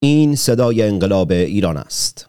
این 0.00 0.36
صدای 0.36 0.82
انقلاب 0.82 1.30
ایران 1.30 1.76
است. 1.76 2.28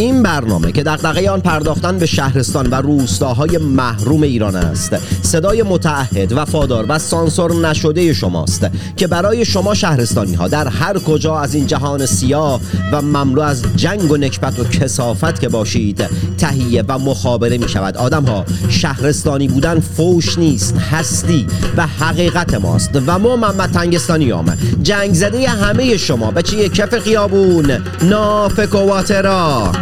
این 0.00 0.22
برنامه 0.22 0.72
که 0.72 0.82
دغدغه 0.82 1.30
آن 1.30 1.40
پرداختن 1.40 1.98
به 1.98 2.06
شهرستان 2.06 2.66
و 2.66 2.74
روستاهای 2.74 3.58
محروم 3.58 4.22
ایران 4.22 4.56
است. 4.56 4.96
صدای 5.22 5.62
متعهد 5.62 6.32
وفادار 6.32 6.86
و 6.88 6.98
سانسور 6.98 7.68
نشده 7.68 8.12
شماست 8.12 8.66
که 8.96 9.06
برای 9.06 9.44
شما 9.44 9.74
شهرستانی 9.74 10.34
ها 10.34 10.48
در 10.48 10.68
هر 10.68 10.98
کجا 10.98 11.38
از 11.38 11.54
این 11.54 11.66
جهان 11.66 12.06
سیاه 12.06 12.60
و 12.92 13.02
مملو 13.02 13.40
از 13.40 13.62
جنگ 13.76 14.10
و 14.10 14.16
نکبت 14.16 14.58
و 14.58 14.64
کسافت 14.64 15.40
که 15.40 15.48
باشید 15.48 16.08
تهیه 16.38 16.84
و 16.88 16.98
مخابره 16.98 17.58
می 17.58 17.68
شود 17.68 17.96
آدم 17.96 18.24
ها 18.24 18.44
شهرستانی 18.68 19.48
بودن 19.48 19.80
فوش 19.80 20.38
نیست 20.38 20.76
هستی 20.76 21.46
و 21.76 21.86
حقیقت 21.86 22.54
ماست. 22.54 22.90
و 23.06 23.18
ما 23.18 23.36
محمد 23.36 23.70
تنگستانی 23.70 24.30
هم 24.30 24.58
جنگ 24.82 25.14
زده 25.14 25.48
همه 25.48 25.96
شما. 25.96 26.30
به 26.30 26.42
چیه 26.42 26.68
کف 26.68 26.98
خیابون؟ 26.98 27.70
نافک 28.02 28.74
و 28.74 28.78
واترا 28.78 29.72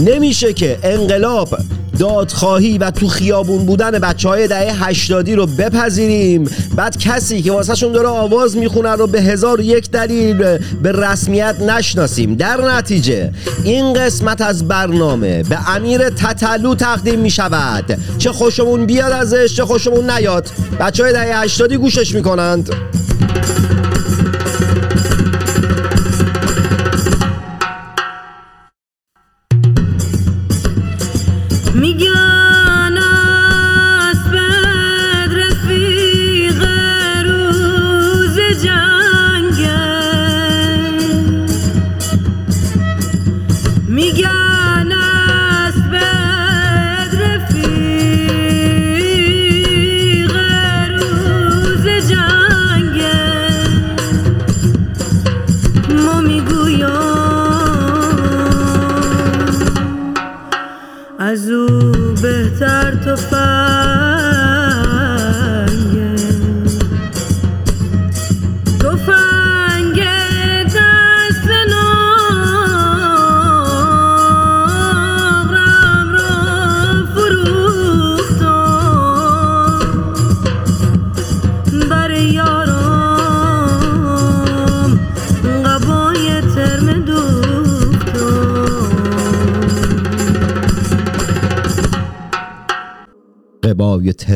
نمیشه 0.00 0.52
که 0.52 0.78
انقلاب 0.82 1.58
دادخواهی 1.98 2.78
و 2.78 2.90
تو 2.90 3.08
خیابون 3.08 3.66
بودن 3.66 3.90
بچه 3.90 4.28
های 4.28 4.48
دهه 4.48 4.88
هشتادی 4.88 5.34
رو 5.34 5.46
بپذیریم. 5.46 6.50
بعد 6.76 6.98
کسی 6.98 7.42
که 7.42 7.52
واسهشون 7.52 7.92
داره 7.92 8.08
آواز 8.08 8.56
می‌خونه 8.56 8.92
رو 8.92 9.06
به 9.06 9.22
هزار 9.22 9.60
یک 9.60 9.90
دلیل 9.90 10.34
به 10.82 10.92
رسمیت 10.92 11.60
نشناسیم. 11.60 12.34
در 12.34 12.60
نتیجه 12.60 13.32
این 13.64 13.92
قسمت 13.92 14.40
از 14.40 14.68
برنامه 14.68 15.42
به 15.42 15.70
امیر 15.70 16.08
تتلو 16.08 16.74
تقدیم 16.74 17.20
می‌شود. 17.20 17.98
چه 18.18 18.32
خوشمون 18.32 18.86
بیاد 18.86 19.12
ازش 19.12 19.56
چه 19.56 19.64
خوشمون 19.64 20.10
نیاد. 20.10 20.48
بچه 20.80 21.02
های 21.02 21.12
دهه 21.12 21.40
هشتادی 21.42 21.76
گوشش 21.76 22.14
می‌کنند. 22.14 22.70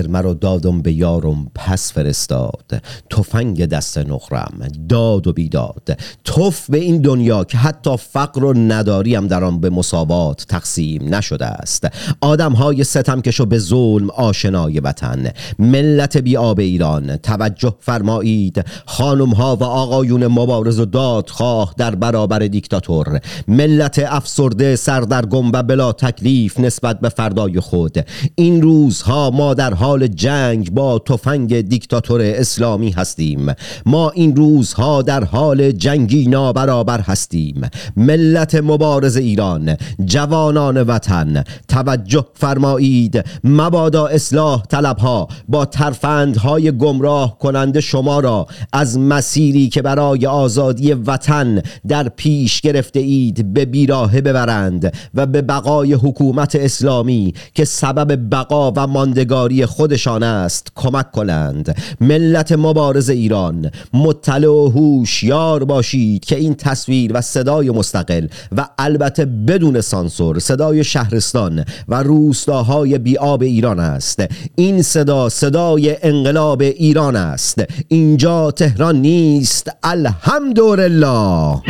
ترمه 0.02 0.20
رو 0.20 0.34
دادم 0.34 0.82
به 0.82 0.92
یارم 0.92 1.46
پس 1.54 1.92
فرستاد. 1.92 2.82
تفنگ 3.10 3.66
دست 3.66 3.98
نقرم 3.98 4.68
داد 4.88 5.26
و 5.26 5.32
بیداد. 5.32 5.98
توف 6.24 6.70
به 6.70 6.78
این 6.78 7.00
دنیا 7.00 7.44
که 7.44 7.58
حتی 7.58 7.96
فقر 7.96 8.44
و 8.44 8.52
نداریم 8.52 9.26
در 9.26 9.44
آن 9.44 9.60
به 9.60 9.70
مساوات 9.70 10.46
تقسیم 10.48 11.14
نشده 11.14 11.46
است. 11.46 11.88
آدم 12.20 12.52
های 12.52 12.84
ستمکش 12.84 13.40
و 13.40 13.46
به 13.46 13.58
ظلم 13.58 14.10
آشنای 14.10 14.80
وطن. 14.80 15.30
ملت 15.58 16.16
بی 16.16 16.36
آب 16.36 16.60
ایران 16.60 17.16
توجه 17.16 17.74
فرمایید. 17.80 18.64
خانم 18.86 19.30
ها 19.30 19.56
و 19.56 19.64
آقایون 19.64 20.26
مبارز 20.26 20.80
و 20.80 20.84
دادخواه 20.84 21.74
در 21.76 21.94
برابر 21.94 22.38
دیکتاتور. 22.38 23.20
ملت 23.48 23.98
افسرده 24.06 24.76
سردرگم 24.76 25.52
و 25.52 25.62
بلا 25.62 25.92
تکلیف 25.92 26.60
نسبت 26.60 27.00
به 27.00 27.08
فردای 27.08 27.60
خود. 27.60 28.06
این 28.34 28.62
روزها 28.62 29.30
ما 29.30 29.54
در 29.54 29.74
حال 29.90 30.06
جنگ 30.06 30.70
با 30.74 30.98
تفنگ 30.98 31.60
دیکتاتور 31.60 32.20
اسلامی 32.22 32.90
هستیم. 32.90 33.54
ما 33.86 34.10
این 34.10 34.36
روزها 34.36 35.02
در 35.02 35.24
حال 35.24 35.72
جنگی 35.72 36.28
نابرابر 36.28 37.00
هستیم. 37.00 37.62
ملت 37.96 38.54
مبارز 38.54 39.16
ایران 39.16 39.76
جوانان 40.04 40.82
وطن 40.82 41.44
توجه 41.68 42.26
فرمایید. 42.34 43.24
مبادا 43.44 44.06
اصلاح 44.06 44.62
طلبها 44.62 45.28
با 45.48 45.64
ترفندهای 45.64 46.72
گمراه 46.72 47.38
کننده 47.38 47.80
شما 47.80 48.20
را 48.20 48.46
از 48.72 48.98
مسیری 48.98 49.68
که 49.68 49.82
برای 49.82 50.26
آزادی 50.26 50.92
وطن 50.92 51.62
در 51.88 52.08
پیش 52.08 52.60
گرفته 52.60 53.00
اید 53.00 53.54
به 53.54 53.64
بیراهه 53.64 54.20
ببرند 54.20 54.92
و 55.14 55.26
به 55.26 55.42
بقای 55.42 55.92
حکومت 55.92 56.56
اسلامی 56.56 57.34
که 57.54 57.64
سبب 57.64 58.30
بقا 58.32 58.72
و 58.76 58.86
ماندگاری 58.86 59.66
خودشان 59.80 60.22
است 60.22 60.72
کمک 60.74 61.10
کنند. 61.10 61.76
ملت 62.00 62.52
مبارز 62.52 63.10
ایران 63.10 63.70
مطلع 63.92 64.48
و 64.48 64.68
هوشیار 64.68 65.64
باشید 65.64 66.24
که 66.24 66.36
این 66.36 66.54
تصویر 66.54 67.10
و 67.14 67.20
صدای 67.20 67.70
مستقل 67.70 68.26
و 68.56 68.68
البته 68.78 69.24
بدون 69.24 69.80
سانسور 69.80 70.38
صدای 70.38 70.84
شهرستان 70.84 71.64
و 71.88 72.02
روستاهای 72.02 72.98
بیاب 72.98 73.42
ایران 73.42 73.80
است. 73.80 74.22
این 74.54 74.82
صدا 74.82 75.28
صدای 75.28 75.96
انقلاب 76.02 76.60
ایران 76.60 77.16
است. 77.16 77.64
اینجا 77.88 78.50
تهران 78.50 78.96
نیست. 78.96 79.70
الحمدلله. 79.82 81.60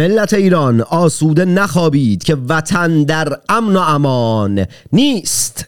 ملت 0.00 0.34
ایران 0.34 0.80
آسوده 0.80 1.44
نخوابید 1.44 2.24
که 2.24 2.36
وطن 2.48 3.04
در 3.04 3.36
امن 3.48 3.76
و 3.76 3.78
امان 3.78 4.66
نیست. 4.92 5.66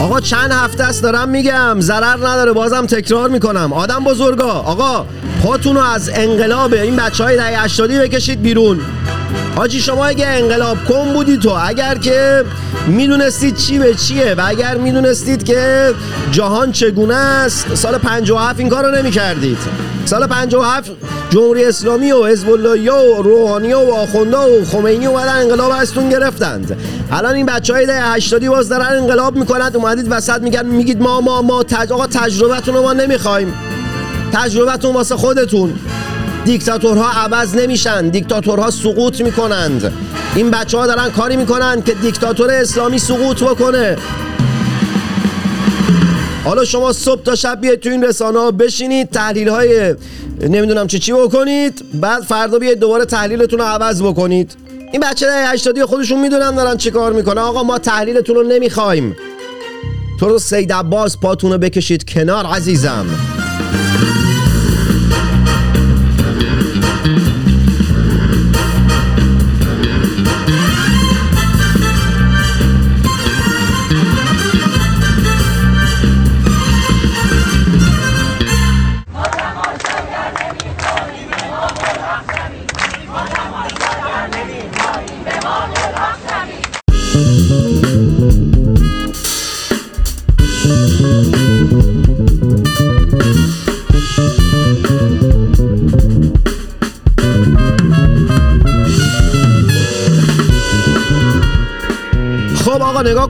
آقا 0.00 0.20
چند 0.20 0.52
هفته 0.52 0.84
است 0.84 1.02
دارم 1.02 1.28
میگم. 1.28 1.80
ضرر 1.80 2.16
نداره 2.16 2.52
بازم 2.52 2.86
تکرار 2.86 3.30
می‌کنم. 3.30 3.72
آدم 3.72 4.04
بزرگا 4.04 4.52
آقا 4.52 5.06
پاتون 5.42 5.76
رو 5.76 5.82
از 5.82 6.10
انقلاب 6.14 6.72
این 6.72 6.96
بچه 6.96 7.24
های 7.24 7.36
دهه 7.36 7.62
80 7.64 7.90
بکشید 7.90 8.42
بیرون. 8.42 8.80
حاجی 9.56 9.80
شما 9.80 10.06
اگه 10.06 10.26
انقلاب 10.26 10.84
کن 10.84 11.12
بودی 11.12 11.36
تو. 11.36 11.50
اگر 11.50 11.94
که 11.94 12.44
می‌دونستید 12.86 13.56
چی 13.56 13.78
به 13.78 13.94
چیه 13.94 14.34
و 14.34 14.42
اگر 14.46 14.76
می‌دونستید 14.76 15.44
که 15.44 15.92
جهان 16.30 16.72
چگونه 16.72 17.14
است 17.14 17.74
سال 17.74 17.98
57 17.98 18.60
این 18.60 18.68
کار 18.68 18.84
رو 18.84 18.90
نمی 18.90 19.10
کردید 19.10 19.58
سال 20.04 20.26
57 20.26 20.90
جمهوری 21.30 21.64
اسلامی 21.64 22.12
و 22.12 22.26
حزب 22.26 22.50
الله 22.50 22.92
و 22.92 23.22
روحانی 23.22 23.72
و 23.72 23.78
آخونده 23.78 24.36
و 24.36 24.64
خمینی 24.64 25.06
اومدن 25.06 25.36
انقلاب 25.36 25.72
ازتون 25.72 26.08
گرفتند. 26.08 26.76
الان 27.12 27.34
این 27.34 27.46
بچه 27.46 27.72
های 27.72 27.86
ده 27.86 28.02
80 28.02 28.46
باز 28.46 28.68
دارن 28.68 28.96
انقلاب 28.96 29.36
می‌کنند 29.36 29.76
اومدید 29.76 30.06
وسط 30.10 30.40
میگن 30.40 30.66
میگید 30.66 31.02
ما 31.02 31.20
ما 31.20 31.42
ما 31.42 31.62
تج... 31.62 31.92
آقا 31.92 32.06
تجربتون 32.06 32.74
رو 32.74 32.82
ما 32.82 32.92
نمی‌خوایم. 32.92 33.54
تجربتون 34.32 34.94
واسه 34.94 35.16
خودتون. 35.16 35.74
دیکتاتورها 36.44 37.10
عوض 37.10 37.54
نمیشن. 37.54 38.08
دیکتاتورها 38.08 38.70
سقوط 38.70 39.20
می‌کنند. 39.20 39.92
این 40.34 40.50
بچه 40.50 40.78
ها 40.78 40.86
دارن 40.86 41.10
کاری 41.10 41.36
می‌کنند 41.36 41.84
که 41.84 41.94
دیکتاتور 41.94 42.50
اسلامی 42.50 42.98
سقوط 42.98 43.42
بکنه. 43.42 43.96
حالا 46.44 46.64
شما 46.64 46.92
صبح 46.92 47.22
تا 47.22 47.34
شب 47.34 47.60
بیاید 47.60 47.80
تو 47.80 47.90
این 47.90 48.04
رسانه 48.04 48.38
ها 48.38 48.50
بشینید 48.50 49.10
تحلیل 49.10 49.48
های 49.48 49.94
نمی‌دونم 50.40 50.86
چی 50.86 50.98
چی 50.98 51.12
بکنید 51.12 51.84
بعد 52.00 52.22
فردا 52.22 52.58
بیاید 52.58 52.78
دوباره 52.78 53.04
تحلیلتون 53.04 53.58
رو 53.58 53.64
عوض 53.64 54.02
بکنید. 54.02 54.56
این 54.92 55.00
بچه 55.00 55.26
ده 55.26 55.48
80 55.48 55.84
خودشون 55.84 56.20
می‌دونن 56.20 56.54
دارن 56.54 56.76
چی 56.76 56.90
کار 56.90 57.12
می‌کنه 57.12 57.40
آقا 57.40 57.62
ما 57.62 57.78
تحلیلتون 57.78 58.36
رو 58.36 58.42
نمی‌خوایم. 58.42 59.16
تو 60.20 60.28
رو 60.28 60.38
سید 60.38 60.72
عباس 60.72 61.16
پاتون 61.16 61.52
رو 61.52 61.58
بکشید 61.58 62.10
کنار 62.10 62.46
عزیزم. 62.46 63.06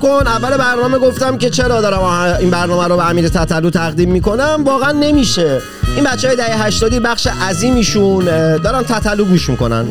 کن. 0.04 0.26
اول 0.26 0.56
برنامه 0.56 0.98
گفتم 0.98 1.38
که 1.38 1.50
چرا 1.50 1.80
دارم 1.80 2.02
این 2.40 2.50
برنامه 2.50 2.88
رو 2.88 2.96
به 2.96 3.10
امیر 3.10 3.28
تتلو 3.28 3.70
تقدیم 3.70 4.10
می‌کنم؟ 4.10 4.62
واقعا 4.64 4.92
نمیشه. 4.92 5.60
این 5.96 6.04
بچه 6.04 6.28
های 6.28 6.36
دهه 6.36 6.66
80 6.66 6.94
بخش 6.94 7.26
عظیمیشون 7.26 8.24
دارن 8.56 8.82
تتلو 8.82 9.24
گوش 9.24 9.48
می‌کنن 9.48 9.84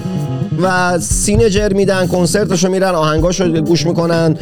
و 0.62 1.00
سینه 1.00 1.50
جر 1.50 1.74
میدن 1.74 2.08
کنسرتشو 2.08 2.70
میرن 2.70 2.96
آهنگاشو 2.96 3.62
گوش 3.62 3.86
می‌کنن. 3.86 4.38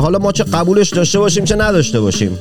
حالا 0.00 0.18
ما 0.18 0.32
چه 0.32 0.44
قبولش 0.44 0.88
داشته 0.88 1.18
باشیم 1.18 1.44
چه 1.44 1.56
نداشته 1.56 2.00
باشیم. 2.00 2.38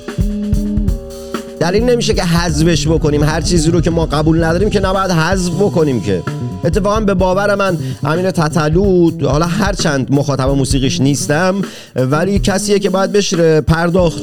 دلیل 1.59 1.83
نمیشه 1.83 2.13
که 2.13 2.23
حذفش 2.23 2.87
بکنیم. 2.87 3.23
هر 3.23 3.41
چیزی 3.41 3.71
رو 3.71 3.81
که 3.81 3.89
ما 3.89 4.05
قبول 4.05 4.43
نداریم 4.43 4.69
که 4.69 4.79
نباید 4.79 5.11
حذف 5.11 5.51
بکنیم 5.51 6.01
که. 6.01 6.21
اتفاقا 6.63 6.99
به 6.99 7.13
باور 7.13 7.55
من 7.55 7.77
امین 8.03 8.31
تتلو 8.31 9.11
حالا 9.27 9.45
هر 9.45 9.73
چند 9.73 10.07
مخاطب 10.11 10.49
موسیقیش 10.49 11.01
نیستم 11.01 11.61
ولی 11.95 12.39
کسیه 12.39 12.79
که 12.79 12.89
باید 12.89 13.11
بهش 13.11 13.33
پرداخت. 13.67 14.21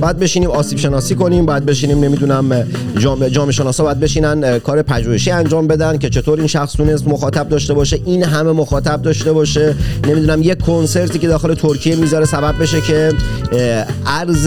باید 0.00 0.18
بشینیم 0.18 0.50
آسیب 0.50 0.78
شناسی 0.78 1.14
کنیم 1.14 1.46
باید 1.46 1.66
بشینیم 1.66 2.04
نمی‌دونم 2.04 2.66
جامعه 2.98 3.30
جامعه 3.30 3.52
شناسا 3.52 3.84
باید 3.84 4.00
بشینن 4.00 4.58
کار 4.58 4.82
پژوهشی 4.82 5.30
انجام 5.30 5.66
بدن 5.66 5.98
که 5.98 6.10
چطور 6.10 6.38
این 6.38 6.46
شخص 6.46 6.72
تونست 6.72 7.08
مخاطب 7.08 7.48
داشته 7.48 7.74
باشه 7.74 8.00
این 8.04 8.24
همه 8.24 8.52
مخاطب 8.52 9.02
داشته 9.02 9.32
باشه. 9.32 9.74
نمی‌دونم 10.08 10.42
یک 10.42 10.58
کنسرتی 10.58 11.18
که 11.18 11.28
داخل 11.28 11.54
ترکیه 11.54 11.96
می‌ذاره 11.96 12.24
سبب 12.24 12.62
بشه 12.62 12.80
که 12.80 13.12
ارز 14.06 14.46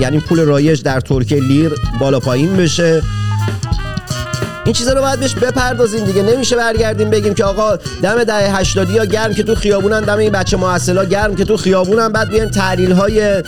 یعنی 0.00 0.18
پول 0.18 0.40
رایج 0.40 0.82
در 0.82 1.00
ترکیه 1.00 1.40
لیر 1.40 1.72
بالا 2.00 2.20
پایین 2.20 2.56
بشه. 2.56 3.02
این 4.64 4.72
چیزا 4.72 4.92
رو 4.92 5.00
باید 5.00 5.20
بهش 5.20 5.34
بپردازیم 5.34 6.04
دیگه. 6.04 6.22
نمیشه 6.22 6.56
برگردیم 6.56 7.10
بگیم 7.10 7.34
که 7.34 7.44
آقا 7.44 7.76
دم 8.02 8.24
دهه 8.24 8.56
80 8.56 8.90
ها 8.90 9.04
گرم 9.04 9.34
که 9.34 9.42
تو 9.42 9.54
خیابونن 9.54 10.00
دم 10.00 10.18
این 10.18 10.30
بچه 10.30 10.56
محصلا 10.56 11.04
گرم 11.04 11.36
که 11.36 11.44
تو 11.44 11.56
خیابونن. 11.56 12.08
بعد 12.08 12.28
بیایم 12.28 12.48
تحلیل 12.48 12.92
های 12.92 13.42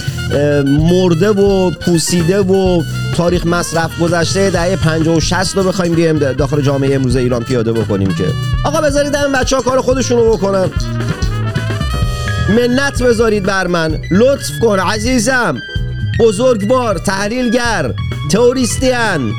مرده 0.66 1.28
و 1.28 1.70
پوسیده 1.70 2.40
و 2.40 2.82
تاریخ 3.16 3.46
مصرف 3.46 3.90
گذشته 4.00 4.50
دهه 4.50 4.76
50 4.76 5.16
و 5.16 5.20
60 5.20 5.56
رو 5.56 5.62
بخوایم 5.62 5.94
بیایم 5.94 6.18
داخل 6.18 6.60
جامعه 6.60 6.94
امروز 6.94 7.16
ایران 7.16 7.44
پیاده 7.44 7.72
بکنیم 7.72 8.14
که. 8.14 8.24
آقا 8.64 8.80
بذارید 8.80 9.16
این 9.16 9.32
بچه 9.32 9.56
ها 9.56 9.62
کار 9.62 9.80
خودشون 9.80 10.18
رو 10.18 10.36
بکنن. 10.36 10.70
منت 12.48 13.02
بذارید 13.02 13.42
بر 13.42 13.66
من. 13.66 13.98
لطف 14.10 14.58
کن 14.62 14.78
عزیزم. 14.78 15.58
بزرگوار 16.20 16.98
تحلیلگر 16.98 17.92
تئوریستین. 18.30 19.34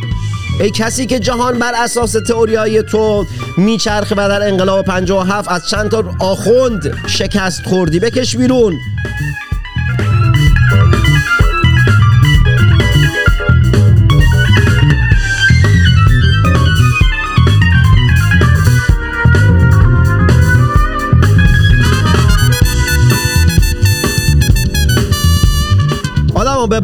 ای 0.59 0.71
کسی 0.71 1.05
که 1.05 1.19
جهان 1.19 1.59
بر 1.59 1.73
اساس 1.75 2.11
تئوریای 2.11 2.83
تو 2.83 3.25
میچرخه 3.57 4.15
و 4.15 4.17
در 4.17 4.47
انقلاب 4.47 4.85
57 4.85 5.51
از 5.51 5.69
چند 5.69 5.91
تا 5.91 6.03
آخوند 6.19 6.97
شکست 7.07 7.65
خوردی 7.65 7.99
بکش 7.99 8.37
بیرون. 8.37 8.77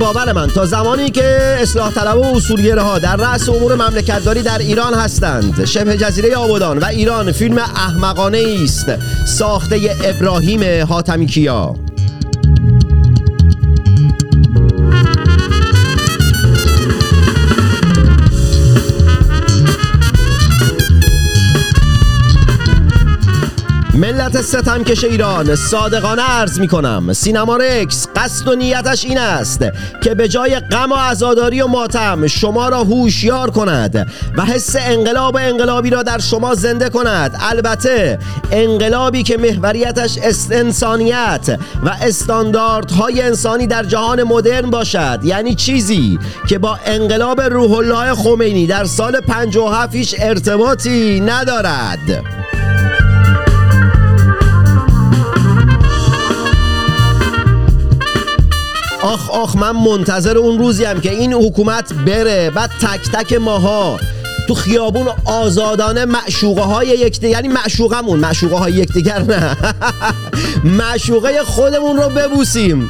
باور 0.02 0.34
من 0.34 0.48
تا 0.48 0.66
زمانی 0.66 1.10
که 1.10 1.58
اصلاح 1.62 1.94
طلب 1.94 2.18
و 2.18 2.36
اصولگره 2.36 2.82
ها 2.82 3.00
در 3.00 3.16
رأس 3.16 3.50
امور 3.50 3.76
مملکتداری 3.76 4.42
در 4.42 4.58
ایران 4.58 4.94
هستند. 4.94 5.66
شبه 5.66 5.98
جزیره 5.98 6.36
آبادان 6.36 6.78
و 6.78 6.86
ایران 6.86 7.32
فیلم 7.32 7.58
احمقانه 7.58 8.58
است. 8.64 8.86
ساخته 9.26 9.98
ابراهیم 10.04 10.86
حاتمی 10.86 11.26
کیا 11.26 11.76
ملت 24.02 24.42
ستمکش 24.42 25.04
ایران 25.04 25.56
صادقانه 25.56 26.22
عرض 26.22 26.60
می 26.60 26.68
کنم 26.68 27.14
سینما 27.14 27.58
رکس 27.58 28.08
قصد 28.16 28.48
و 28.48 28.56
نیتش 28.56 29.06
این 29.06 29.18
است 29.18 29.66
که 30.02 30.16
به 30.16 30.28
جای 30.28 30.60
غم 30.60 30.92
و 30.92 30.96
عزاداری 30.96 31.62
و 31.62 31.68
ماتم 31.68 32.28
شما 32.28 32.70
را 32.70 32.84
هوشیار 32.84 33.52
کند 33.52 34.08
و 34.38 34.46
حس 34.46 34.76
انقلاب 34.80 35.38
انقلابی 35.42 35.90
را 35.90 36.04
در 36.04 36.20
شما 36.20 36.56
زنده 36.56 36.90
کند. 36.90 37.38
البته 37.42 38.20
انقلابی 38.52 39.24
که 39.24 39.38
محوریتش 39.38 40.18
انسانیت 40.52 41.60
و 41.84 41.90
استانداردهای 42.02 43.22
انسانی 43.22 43.68
در 43.68 43.84
جهان 43.84 44.24
مدرن 44.24 44.70
باشد. 44.70 45.20
یعنی 45.24 45.56
چیزی 45.56 46.20
که 46.48 46.58
با 46.58 46.80
انقلاب 46.86 47.42
روح 47.42 47.72
الله 47.72 48.16
خمینی 48.16 48.68
در 48.68 48.86
سال 48.86 49.20
57 49.20 49.96
هیچ 49.96 50.16
ارتباطی 50.20 51.20
ندارد. 51.20 52.41
آخ 59.04 59.30
آخ 59.30 59.56
من 59.56 59.72
منتظر 59.72 60.38
اون 60.38 60.60
روزیم 60.60 61.00
که 61.02 61.12
این 61.12 61.34
حکومت 61.34 61.94
بره. 61.94 62.50
بعد 62.50 62.70
تک 62.70 63.12
تک 63.12 63.34
ماها 63.34 64.00
تو 64.48 64.54
خیابون 64.54 65.08
آزادانه 65.26 66.06
معشوقه 66.06 66.62
های 66.62 66.88
یکدیگر 66.88 67.30
یعنی 67.30 67.48
معشوقمون 67.48 68.20
معشوقه 68.20 68.56
های 68.56 68.74
یکدیگر 68.74 69.22
نه. 69.22 69.58
معشوقه 70.80 71.44
خودمون 71.44 71.98
رو 71.98 72.10
ببوسیم. 72.10 72.90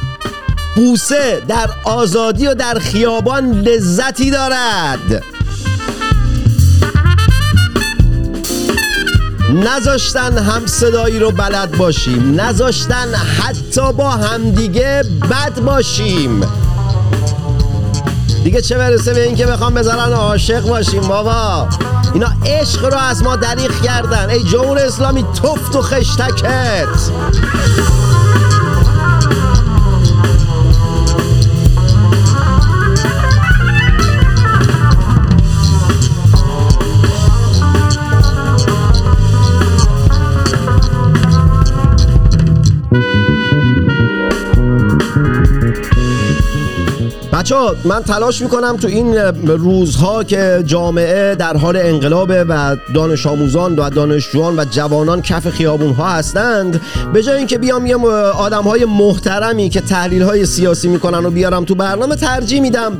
بوسه 0.76 1.42
در 1.48 1.70
آزادی 1.84 2.46
و 2.46 2.54
در 2.54 2.78
خیابان 2.78 3.60
لذتی 3.60 4.30
دارد. 4.30 5.22
نذاشتن 9.52 10.38
هم 10.38 10.66
صدایی 10.66 11.18
رو 11.18 11.30
بلد 11.30 11.76
باشیم 11.76 12.40
نذاشتن 12.40 13.14
حتی 13.14 13.92
با 13.92 14.10
همدیگه 14.10 15.04
بد 15.30 15.60
باشیم. 15.60 16.40
دیگه 18.44 18.62
چه 18.62 18.78
برسه 18.78 19.14
به 19.14 19.26
اینکه 19.26 19.46
بخوام 19.46 19.74
بذارن 19.74 20.12
عاشق 20.12 20.68
باشیم 20.68 21.00
بابا؟ 21.00 21.68
اینا 22.14 22.28
عشق 22.46 22.84
رو 22.84 22.98
از 22.98 23.22
ما 23.22 23.36
دریغ 23.36 23.80
کردن. 23.82 24.30
ای 24.30 24.44
جمهور 24.44 24.78
اسلامی 24.78 25.22
تفت 25.22 25.76
و 25.76 25.82
خشتکت. 25.82 26.88
بچه 47.42 47.56
من 47.84 48.02
تلاش 48.02 48.42
می‌کنم 48.42 48.76
تو 48.76 48.88
این 48.88 49.14
روزها 49.46 50.24
که 50.24 50.62
جامعه 50.66 51.34
در 51.34 51.56
حال 51.56 51.76
انقلابه 51.76 52.44
و 52.44 52.76
دانش 52.94 53.26
آموزان 53.26 53.76
و 53.76 53.90
دانشجویان 53.90 54.58
و 54.58 54.64
جوانان 54.64 55.22
کف 55.22 55.48
خیابون 55.48 55.92
ها 55.92 56.10
هستند 56.10 56.80
به 57.12 57.22
جای 57.22 57.36
اینکه 57.36 57.58
بیام 57.58 57.86
یه 57.86 57.96
آدم 57.96 58.62
های 58.62 58.84
محترمی 58.84 59.68
که 59.68 59.80
تحلیل 59.80 60.22
های 60.22 60.46
سیاسی 60.46 60.88
می‌کنن 60.88 61.24
و 61.26 61.30
بیارم 61.30 61.64
تو 61.64 61.74
برنامه 61.74 62.16
ترجیح 62.16 62.60
میدم 62.60 62.98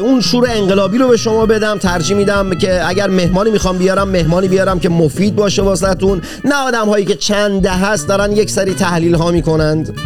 اون 0.00 0.20
شور 0.20 0.48
انقلابی 0.50 0.98
رو 0.98 1.08
به 1.08 1.16
شما 1.16 1.46
بدم 1.46 1.78
ترجیح 1.78 2.16
میدم 2.16 2.50
که 2.50 2.88
اگر 2.88 3.08
مهمانی 3.10 3.50
می‌خوام 3.50 3.78
بیارم 3.78 4.08
مهمانی 4.08 4.48
بیارم 4.48 4.80
که 4.80 4.88
مفید 4.88 5.36
باشه 5.36 5.62
واسهتون. 5.62 6.22
نه 6.44 6.54
آدم 6.54 6.88
هایی 6.88 7.04
که 7.04 7.14
چند 7.14 7.62
ده 7.62 7.70
هست 7.70 8.08
دارن 8.08 8.32
یک 8.32 8.50
سری 8.50 8.74
تحلیل 8.74 9.14
ها 9.14 9.30
می‌کنند. 9.30 9.98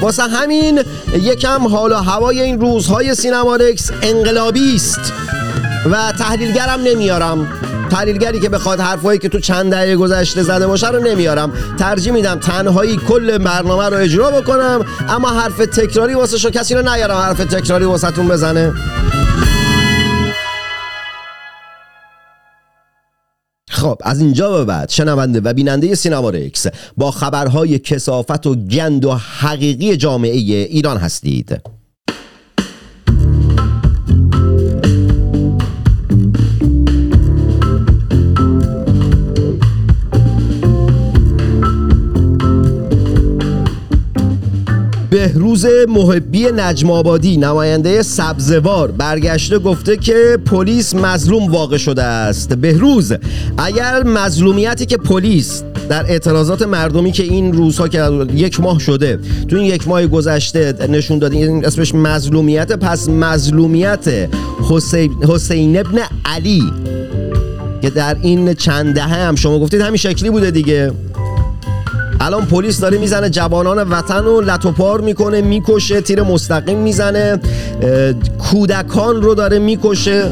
واسه 0.00 0.22
همین 0.22 0.82
یکم 1.22 1.66
حال 1.66 1.92
و 1.92 1.94
هوای 1.94 2.40
این 2.40 2.60
روزهای 2.60 3.14
سینمارکس 3.14 3.90
انقلابی 4.02 4.74
است. 4.74 5.12
و 5.90 6.12
تحلیلگرم 6.18 6.80
نمیارم. 6.80 7.48
تحلیلگری 7.90 8.40
که 8.40 8.48
بخواد 8.48 8.80
حرفایی 8.80 9.18
که 9.18 9.28
تو 9.28 9.40
چند 9.40 9.70
دهه 9.70 9.96
گذشته 9.96 10.42
زده 10.42 10.66
باشه 10.66 10.88
رو 10.88 11.02
نمیارم. 11.02 11.52
ترجیح 11.78 12.12
میدم 12.12 12.38
تنهایی 12.38 12.96
کل 12.96 13.38
برنامه 13.38 13.84
رو 13.88 13.96
اجرا 13.96 14.30
بکنم 14.30 14.84
اما 15.08 15.28
حرف 15.28 15.56
تکراری 15.56 16.14
واسه 16.14 16.38
شو 16.38 16.50
کسی 16.50 16.74
رو 16.74 16.82
نیارم 16.94 17.16
حرف 17.16 17.38
تکراری 17.38 17.84
واسه 17.84 18.10
تون 18.10 18.28
بزنه. 18.28 18.72
خب 23.78 23.98
از 24.04 24.20
اینجا 24.20 24.50
به 24.50 24.64
بعد 24.64 24.88
شنونده 24.90 25.40
و 25.40 25.52
بیننده 25.52 25.94
سینما 25.94 26.30
رکس 26.30 26.66
با 26.96 27.10
خبرهای 27.10 27.78
کسافت 27.78 28.46
و 28.46 28.54
گند 28.54 29.04
و 29.04 29.12
حقیقی 29.14 29.96
جامعه 29.96 30.36
ایران 30.36 30.96
هستید. 30.96 31.77
بهروز 45.10 45.66
محبی 45.88 46.46
نجم 46.56 46.90
آبادی 46.90 47.36
نماینده 47.36 48.02
سبزوار 48.02 48.90
برگشته 48.90 49.58
گفته 49.58 49.96
که 49.96 50.38
پلیس 50.46 50.94
مظلوم 50.94 51.52
واقع 51.52 51.76
شده 51.76 52.02
است. 52.02 52.52
بهروز 52.52 53.12
اگر 53.58 54.02
مظلومیتی 54.02 54.86
که 54.86 54.96
پلیس 54.96 55.62
در 55.88 56.04
اعتراضات 56.06 56.62
مردمی 56.62 57.12
که 57.12 57.22
این 57.22 57.52
روزها 57.52 57.88
که 57.88 58.26
یک 58.34 58.60
ماه 58.60 58.78
شده 58.78 59.18
تو 59.48 59.56
این 59.56 59.64
یک 59.64 59.88
ماه 59.88 60.06
گذشته 60.06 60.74
نشون 60.88 61.18
داده 61.18 61.36
این 61.36 61.66
اسمش 61.66 61.94
مظلومیت 61.94 62.72
پس 62.72 63.08
مظلومیت 63.08 64.28
حسین, 64.70 65.10
حسین 65.28 65.78
ابن 65.78 65.98
علی 66.24 66.72
که 67.82 67.90
در 67.90 68.16
این 68.22 68.54
چند 68.54 68.94
دهه 68.94 69.26
هم 69.26 69.34
شما 69.34 69.58
گفتید 69.58 69.80
همین 69.80 69.96
شکلی 69.96 70.30
بوده 70.30 70.50
دیگه. 70.50 70.92
الان 72.20 72.46
پلیس 72.46 72.80
داره 72.80 72.98
می‌زنه 72.98 73.30
جوانان 73.30 73.88
وطن 73.88 74.24
رو 74.24 74.40
لطوپار 74.40 75.00
می‌کنه 75.00 75.40
می‌کشه 75.40 76.00
تیر 76.00 76.22
مستقیم 76.22 76.78
می‌زنه 76.78 77.40
کودکان 78.38 79.22
رو 79.22 79.34
داره 79.34 79.58
می‌کشه. 79.58 80.30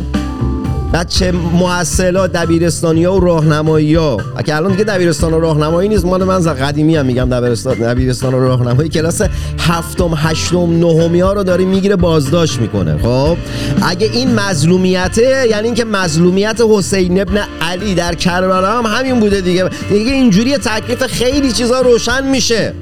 بچه 0.92 1.32
محصلات 1.32 2.32
دبیرستانی 2.32 3.04
ها 3.04 3.16
و 3.16 3.20
راهنمایی 3.20 3.94
ها. 3.94 4.16
که 4.46 4.56
الان 4.56 4.72
دیگه 4.72 4.84
دبیرستان 4.84 5.34
و 5.34 5.40
راهنمایی 5.40 5.88
نیست 5.88 6.04
مال 6.04 6.24
من 6.24 6.40
قدیمی 6.40 6.96
هم 6.96 7.06
میگم 7.06 7.30
دبیرستان 7.30 7.74
دبیرستان 7.74 8.34
و 8.34 8.40
راهنمایی. 8.40 8.88
کلاس 8.88 9.22
هفتم 9.58 10.14
هشتم 10.16 10.78
نهمی 10.78 11.20
ها 11.20 11.32
رو 11.32 11.42
داره 11.42 11.64
می‌گیره 11.64 11.96
بازداشت 11.96 12.60
می‌کنه. 12.60 12.98
خب؟ 13.02 13.36
اگه 13.82 14.10
این 14.12 14.34
مظلومیته 14.34 15.46
یعنی 15.50 15.66
اینکه 15.66 15.84
مظلومیت 15.84 16.60
حسین 16.70 17.20
ابن 17.20 17.38
علی 17.60 17.94
در 17.94 18.14
کربلا 18.14 18.78
هم 18.78 18.86
همین 18.86 19.20
بوده 19.20 19.40
دیگه. 19.40 19.70
دیگه 19.88 20.12
اینجوری 20.12 20.58
تکلیف 20.58 21.06
خیلی 21.06 21.52
چیزا 21.52 21.80
روشن 21.80 22.26
میشه. 22.26 22.74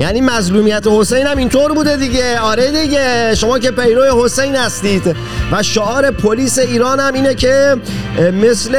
یعنی 0.00 0.20
مظلومیت 0.20 0.86
حسین 0.86 1.26
هم 1.26 1.38
اینطور 1.38 1.74
بوده 1.74 1.96
دیگه. 1.96 2.38
آره 2.38 2.82
دیگه. 2.82 3.34
شما 3.34 3.58
که 3.58 3.70
پیرو 3.70 4.24
حسین 4.24 4.56
هستید. 4.56 5.16
و 5.52 5.62
شعار 5.62 6.10
پلیس 6.10 6.58
ایران 6.58 7.00
هم 7.00 7.14
اینه 7.14 7.34
که 7.34 7.76
مثل 8.32 8.76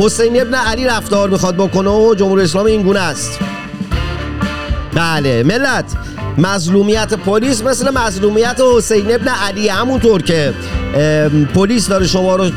حسین 0.00 0.40
ابن 0.40 0.54
علی 0.54 0.84
رفتار 0.84 1.28
می‌خواد 1.28 1.54
بکنه 1.56 1.90
و 1.90 2.14
جمهوری 2.14 2.42
اسلامی 2.42 2.70
این 2.70 2.82
گونه 2.82 3.00
است. 3.00 3.38
بله. 4.94 5.42
ملت. 5.42 5.84
مظلومیت 6.38 7.14
پلیس 7.14 7.62
مثل 7.62 7.90
مظلومیت 7.90 8.60
حسین 8.76 9.14
ابن 9.14 9.28
علی 9.28 9.68
همونطور 9.68 10.22
که 10.22 10.54
پلیس 11.54 11.88
داره 11.88 12.06
شما 12.06 12.36
رو 12.36 12.50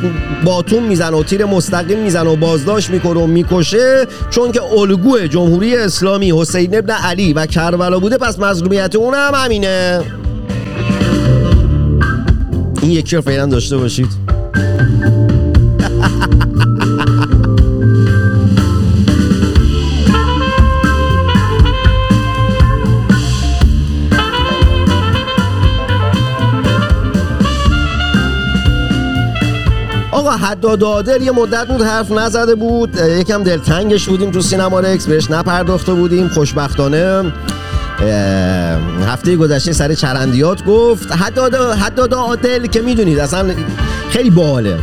باتون 0.43 0.83
می‌زنه 0.83 1.17
و 1.17 1.23
تیر 1.23 1.45
مستقیم 1.45 1.99
می‌زنه 1.99 2.29
و 2.29 2.35
بازداشت 2.35 2.89
می‌کنه 2.89 3.19
و 3.19 3.27
می‌کشه 3.27 4.05
چون 4.29 4.51
که 4.51 4.63
الگوی 4.63 5.27
جمهوری 5.27 5.75
اسلامی 5.75 6.41
حسین 6.41 6.77
ابن 6.77 6.93
علی 6.93 7.33
و 7.33 7.45
کربلا 7.45 7.99
بوده 7.99 8.17
پس 8.17 8.39
مظلومیت 8.39 8.95
اون 8.95 9.13
هم 9.13 9.31
همینه. 9.35 10.01
این 12.81 12.91
یکی 12.91 13.15
رو 13.15 13.21
فعلا 13.21 13.45
داشته 13.45 13.77
باشید. 13.77 14.07
حداد 30.37 30.83
عادل 30.83 31.21
یه 31.21 31.31
مدت 31.31 31.67
بود 31.67 31.81
حرف 31.81 32.11
نزده 32.11 32.55
بود. 32.55 32.97
یکم 33.19 33.43
دلتنگش 33.43 34.07
بودیم 34.07 34.31
تو 34.31 34.41
سینما 34.41 34.79
رکس 34.79 35.07
بهش 35.07 35.31
نپرداخته 35.31 35.93
بودیم 35.93 36.27
خوشبختانه. 36.27 37.33
هفته 39.07 39.35
گذشته 39.35 39.73
سر 39.73 39.93
چرندیات 39.93 40.65
گفت 40.65 41.11
حداد 41.11 41.55
حداد 41.55 42.13
عادل 42.13 42.65
که 42.65 42.81
می‌دونید 42.81 43.19
اصلا 43.19 43.51
خیلی 44.09 44.29
باله 44.29 44.77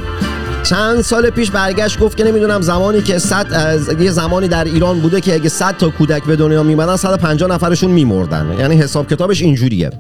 چند 0.63 1.01
سال 1.01 1.31
پیش 1.31 1.51
برگشت 1.51 1.99
گفت 1.99 2.17
که 2.17 2.25
نمی‌دونم 2.25 2.61
زمانی 2.61 3.03
که 3.03 3.19
صد 3.19 3.47
یه 4.01 4.11
زمانی 4.11 4.49
در 4.49 4.65
ایران 4.65 5.01
بوده 5.01 5.21
که 5.21 5.35
اگه 5.35 5.49
100 5.49 5.77
تا 5.79 5.89
کودک 5.91 6.25
به 6.25 6.37
دنیا 6.37 6.63
میمدن 6.63 6.97
150 6.97 7.51
نفرشون 7.51 7.91
میمردن. 7.91 8.57
یعنی 8.59 8.77
حساب 8.77 9.09
کتابش 9.11 9.43
اینجوریه. 9.43 9.91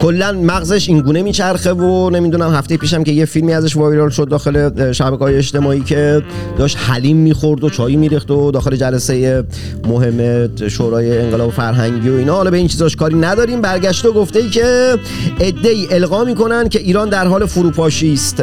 کلا 0.00 0.32
مغزش 0.32 0.88
اینگونه 0.88 1.22
میچرخه 1.22 1.72
و 1.72 2.10
نمی‌دونم 2.10 2.54
هفته 2.54 2.76
پیشم 2.76 3.04
که 3.04 3.12
یه 3.12 3.24
فیلمی 3.24 3.52
ازش 3.52 3.76
وایرال 3.76 4.10
شد 4.10 4.28
داخل 4.28 4.92
شبکه 4.92 5.24
های 5.24 5.36
اجتماعی 5.36 5.80
که 5.80 6.22
داشت 6.58 6.78
حلیم 6.80 7.16
می‌خورد 7.16 7.64
و 7.64 7.70
چای 7.70 7.96
میریخت 7.96 8.30
و 8.30 8.50
داخل 8.50 8.76
جلسه 8.76 9.44
مهم 9.88 10.48
شورای 10.68 11.18
انقلاب 11.18 11.50
فرهنگی 11.50 12.08
و 12.08 12.12
اینا. 12.12 12.34
حالا 12.34 12.50
به 12.50 12.56
این 12.56 12.68
چیزاش 12.68 12.96
کاری 12.96 13.14
نداریم. 13.14 13.60
برگشته 13.60 14.08
و 14.08 14.12
گفته 14.12 14.38
ای 14.38 14.50
که 14.50 14.98
ای 15.38 15.86
القا 15.90 16.24
می‌کنن 16.24 16.68
که 16.68 16.78
ایران 16.78 17.08
در 17.08 17.26
حال 17.26 17.46
فروپاشی 17.46 18.12
است. 18.12 18.42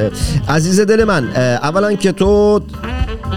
عزیز 0.49 0.79
دل 0.79 1.03
من 1.03 1.27
اولا 1.35 1.93
که 1.93 2.11
تو 2.11 2.61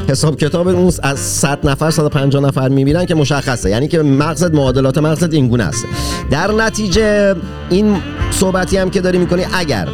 حساب 0.08 0.36
کتاب 0.36 0.68
اون 0.68 0.92
از 1.02 1.18
100 1.18 1.68
نفر 1.68 1.90
150 1.90 2.42
نفر 2.42 2.68
میمیرن 2.68 3.06
که 3.06 3.14
مشخصه. 3.14 3.70
یعنی 3.70 3.88
که 3.88 4.02
مقصد 4.02 4.54
معادلات 4.54 4.98
مقصد 4.98 5.34
این 5.34 5.48
گونه 5.48 5.64
است. 5.64 5.84
در 6.30 6.52
نتیجه 6.52 7.34
این 7.70 7.96
صحبتی 8.30 8.76
هم 8.76 8.90
که 8.90 9.00
داری 9.00 9.18
می‌کنی 9.18 9.46
اگر 9.52 9.88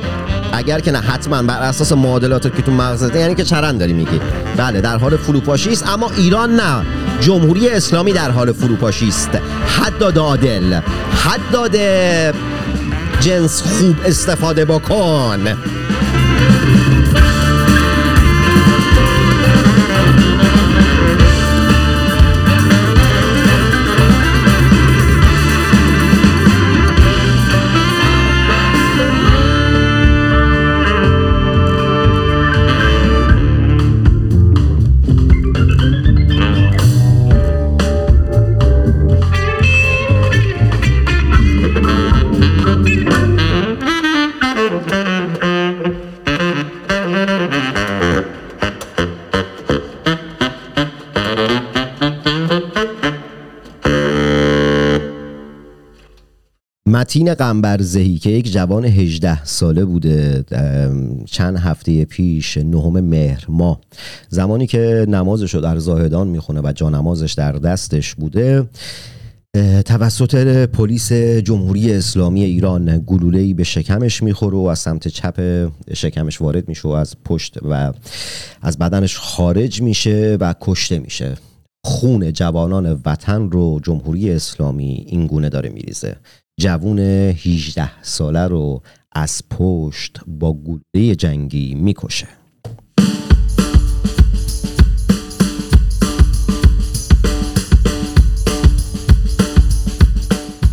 اگر 0.52 0.80
که 0.80 0.90
نه 0.90 0.98
حتما 0.98 1.42
بر 1.42 1.58
اساس 1.60 1.92
معادلات 1.92 2.56
که 2.56 2.62
تو 2.62 2.72
مغزته 2.72 3.18
یعنی 3.18 3.34
که 3.34 3.44
چرند 3.44 3.80
داری 3.80 3.92
میگی. 3.92 4.20
بله 4.56 4.80
در 4.80 4.96
حال 4.96 5.16
فروپاشی 5.16 5.70
است 5.72 5.88
اما 5.88 6.10
ایران 6.16 6.56
نه. 6.56 6.86
جمهوری 7.20 7.68
اسلامی 7.68 8.12
در 8.12 8.30
حال 8.30 8.52
فروپاشی 8.52 9.08
است. 9.08 9.30
حد 9.66 10.18
عادل. 10.18 10.80
حد 11.12 11.76
جنس 13.20 13.62
خوب 13.62 13.96
استفاده 14.04 14.64
بکن. 14.64 15.40
متین 57.02 57.34
قنبرزهی 57.34 58.18
که 58.18 58.30
یک 58.30 58.52
جوان 58.52 58.84
18 58.84 59.44
ساله 59.44 59.84
بوده 59.84 60.44
چند 61.26 61.56
هفته 61.58 62.04
پیش 62.04 62.56
نهم 62.56 63.00
مهر 63.00 63.44
ماه 63.48 63.80
زمانی 64.28 64.66
که 64.66 65.06
نمازش 65.08 65.54
رو 65.54 65.60
در 65.60 65.78
زاهدان 65.78 66.28
می‌خونه 66.28 66.60
و 66.64 66.72
جانمازش 66.72 67.32
در 67.32 67.52
دستش 67.52 68.14
بوده 68.14 68.68
توسط 69.84 70.66
پلیس 70.66 71.12
جمهوری 71.12 71.92
اسلامی 71.92 72.44
ایران 72.44 73.04
گلوله‌ای 73.06 73.54
به 73.54 73.64
شکمش 73.64 74.22
می‌خوره 74.22 74.56
و 74.56 74.60
از 74.60 74.78
سمت 74.78 75.08
چپ 75.08 75.68
شکمش 75.94 76.40
وارد 76.40 76.68
میشه 76.68 76.88
و 76.88 76.92
از 76.92 77.16
پشت 77.24 77.58
و 77.62 77.92
از 78.62 78.78
بدنش 78.78 79.16
خارج 79.16 79.82
میشه 79.82 80.36
و 80.40 80.54
کشته 80.60 80.98
میشه. 80.98 81.36
خون 81.84 82.32
جوانان 82.32 83.00
وطن 83.04 83.50
رو 83.50 83.80
جمهوری 83.82 84.30
اسلامی 84.30 85.04
این 85.08 85.26
گونه 85.26 85.48
داره 85.48 85.68
میریزه. 85.70 86.16
جوون 86.62 86.98
18 86.98 88.02
ساله 88.02 88.46
رو 88.46 88.82
از 89.12 89.42
پشت 89.50 90.20
با 90.26 90.52
گوله 90.52 91.14
جنگی 91.14 91.74
می‌کشه. 91.74 92.26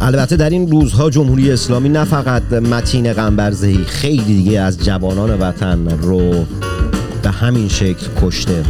البته 0.02 0.36
در 0.36 0.50
این 0.50 0.72
روزها 0.72 1.10
جمهوری 1.10 1.52
اسلامی 1.52 1.90
نه 1.90 2.04
فقط 2.04 2.54
متین 2.54 3.14
قنبرزهی 3.14 3.84
خیلی 3.84 4.24
دیگه 4.24 4.60
از 4.60 4.86
جوانان 4.86 5.40
وطن 5.40 5.90
رو 5.90 6.46
به 7.24 7.30
همین 7.30 7.68
شکل 7.68 8.08
کشته. 8.22 8.64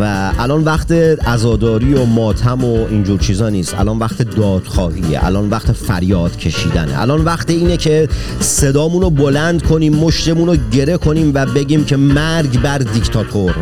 و 0.00 0.32
الان 0.38 0.64
وقت 0.64 0.92
ازاداری 1.26 1.94
و 1.94 2.04
ماتم 2.04 2.64
و 2.64 2.86
اینجور 2.90 3.18
چیزا 3.18 3.48
نیست. 3.48 3.74
الان 3.74 3.98
وقت 3.98 4.22
دادخواهیه 4.22 5.24
الان 5.26 5.50
وقت 5.50 5.72
فریاد 5.72 6.36
کشیدنه 6.36 7.00
الان 7.00 7.24
وقت 7.24 7.50
اینه 7.50 7.76
که 7.76 8.08
صدامون 8.40 9.14
بلند 9.14 9.62
کنیم 9.62 9.94
مشتمون 9.94 10.48
رو 10.48 10.56
گره 10.72 10.96
کنیم 10.96 11.32
و 11.34 11.46
بگیم 11.46 11.84
که 11.84 11.96
مرگ 11.96 12.62
بر 12.62 12.78
دیکتاتور. 12.78 13.54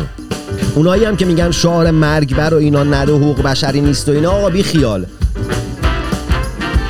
اونایی 0.75 1.05
هم 1.05 1.15
که 1.15 1.25
میگن 1.25 1.51
شعار 1.51 1.91
مرگ 1.91 2.35
بر 2.35 2.53
و 2.53 2.57
اینا 2.57 2.83
نده 2.83 3.13
حقوق 3.13 3.41
بشری 3.41 3.81
نیست 3.81 4.09
و 4.09 4.11
اینا 4.11 4.31
آقا 4.31 4.49
بی 4.49 4.63
خیال. 4.63 5.05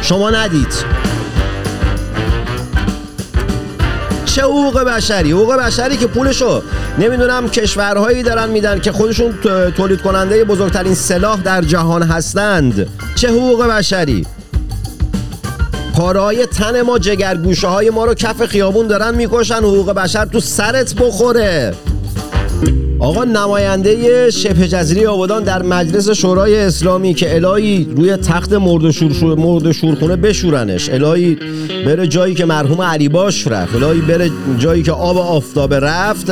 شما 0.01 0.29
ندید. 0.29 0.73
چه 4.33 4.41
حقوق 4.41 4.79
بشری. 4.79 5.31
حقوق 5.31 5.55
بشری 5.55 5.97
که 5.97 6.07
پولشو 6.07 6.61
نمی‌دونم 6.99 7.49
کشورهایی 7.49 8.23
دارن 8.23 8.49
میدن 8.49 8.79
که 8.79 8.91
خودشون 8.91 9.33
تولید 9.77 10.01
کننده 10.01 10.43
بزرگترین 10.43 10.95
سلاح 10.95 11.41
در 11.41 11.61
جهان 11.61 12.03
هستند. 12.03 12.87
چه 13.15 13.29
حقوق 13.29 13.65
بشری؟ 13.65 14.25
پارهای 15.95 16.45
تن 16.45 16.81
ما 16.81 16.99
جگرگوشه 16.99 17.67
های 17.67 17.89
ما 17.89 18.05
رو 18.05 18.13
کف 18.13 18.45
خیابون 18.45 18.87
دارن 18.87 19.15
می‌کشن. 19.15 19.55
حقوق 19.55 19.91
بشر 19.91 20.25
تو 20.25 20.39
سرت 20.39 20.95
بخوره. 20.95 21.73
آقا 22.99 23.23
نماینده 23.23 24.31
شبه 24.31 24.67
جزیره 24.67 25.07
آبادان 25.07 25.43
در 25.43 25.61
مجلس 25.61 26.09
شورای 26.09 26.55
اسلامی 26.59 27.13
که 27.13 27.35
الهی 27.35 27.87
روی 27.97 28.17
تخت 28.17 28.53
مرد 28.53 28.91
شور 28.91 29.35
مرد 29.35 29.71
شورخونه 29.71 30.15
بشورنش. 30.15 30.89
الهی 30.89 31.37
بره 31.85 32.07
جایی 32.07 32.35
که 32.35 32.45
مرحوم 32.45 32.81
علی 32.81 33.09
باش 33.09 33.47
رفت. 33.47 33.75
الهی 33.75 34.01
بره 34.01 34.31
جایی 34.57 34.83
که 34.83 34.91
آب 34.91 35.17
آفتاب 35.17 35.73
رفت. 35.73 36.31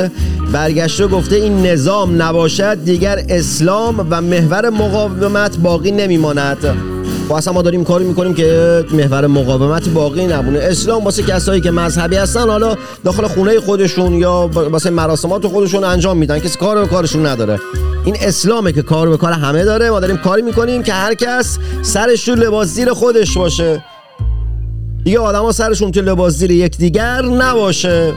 برگشته 0.52 1.06
گفته 1.06 1.36
این 1.36 1.66
نظام 1.66 2.22
نباشد 2.22 2.84
دیگر 2.84 3.24
اسلام 3.28 4.06
و 4.10 4.20
محور 4.20 4.70
مقاومت 4.70 5.58
باقی 5.58 5.90
نمیماند. 5.90 6.91
اصلا 7.36 7.52
ما 7.52 7.62
داریم 7.62 7.84
کاری 7.84 8.04
می‌کنیم 8.04 8.34
که 8.34 8.84
محور 8.92 9.26
مقاومت 9.26 9.88
باقی 9.88 10.26
نبونه 10.26 10.58
اسلام 10.58 11.04
واسه 11.04 11.22
کسایی 11.22 11.60
که 11.60 11.70
مذهبی 11.70 12.16
هستن 12.16 12.48
حالا 12.48 12.76
داخل 13.04 13.26
خونه 13.26 13.60
خودشون 13.60 14.14
یا 14.14 14.50
واسه 14.52 14.90
مراسمات 14.90 15.46
خودشون 15.46 15.84
انجام 15.84 16.16
میدن. 16.16 16.38
کسی 16.38 16.58
کار 16.58 16.80
به 16.80 16.86
کارشون 16.86 17.26
نداره. 17.26 17.60
این 18.04 18.16
اسلامه 18.20 18.72
که 18.72 18.82
کار 18.82 19.08
به 19.08 19.16
کار 19.16 19.32
همه 19.32 19.64
داره. 19.64 19.90
ما 19.90 20.00
داریم 20.00 20.16
کاری 20.16 20.42
می‌کنیم 20.42 20.82
که 20.82 20.92
هر 20.92 21.14
کس 21.14 21.58
سرش 21.82 22.24
تو 22.24 22.34
لباس 22.34 22.68
زیر 22.68 22.92
خودش 22.92 23.36
باشه. 23.38 23.84
دیگه 25.04 25.18
آدما 25.18 25.52
سرشون 25.52 25.92
تو 25.92 26.00
لباس 26.00 26.32
زیر 26.32 26.50
یکدیگر 26.50 27.22
نباشه. 27.22 28.12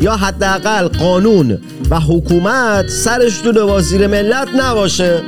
یا 0.00 0.16
حداقل 0.16 0.88
قانون 0.88 1.58
و 1.90 2.00
حکومت 2.00 2.88
سرش 2.88 3.38
تو 3.38 3.50
لباس 3.52 3.84
زیر 3.84 4.06
ملت 4.06 4.48
نباشه. 4.56 5.22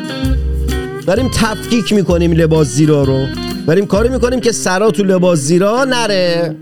داریم 1.06 1.30
تفکیک 1.34 1.92
می‌کنیم 1.92 2.32
لباس 2.32 2.66
زیرا 2.66 3.02
رو. 3.02 3.26
داریم 3.66 3.86
کاری 3.86 4.08
می‌کنیم 4.08 4.40
که 4.40 4.52
سرا 4.52 4.90
تو 4.90 5.04
لباس 5.04 5.38
زیرا 5.38 5.84
نره. 5.84 6.56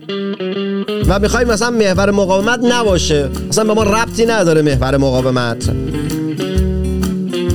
و 1.08 1.18
می‌خوایم 1.18 1.48
مثلا 1.48 1.70
محور 1.70 2.10
مقاومت 2.10 2.60
نباشه. 2.62 3.28
مثلا 3.48 3.64
به 3.64 3.74
ما 3.74 3.82
ربطی 3.82 4.26
نداره 4.26 4.62
محور 4.62 4.96
مقاومت. 4.96 5.70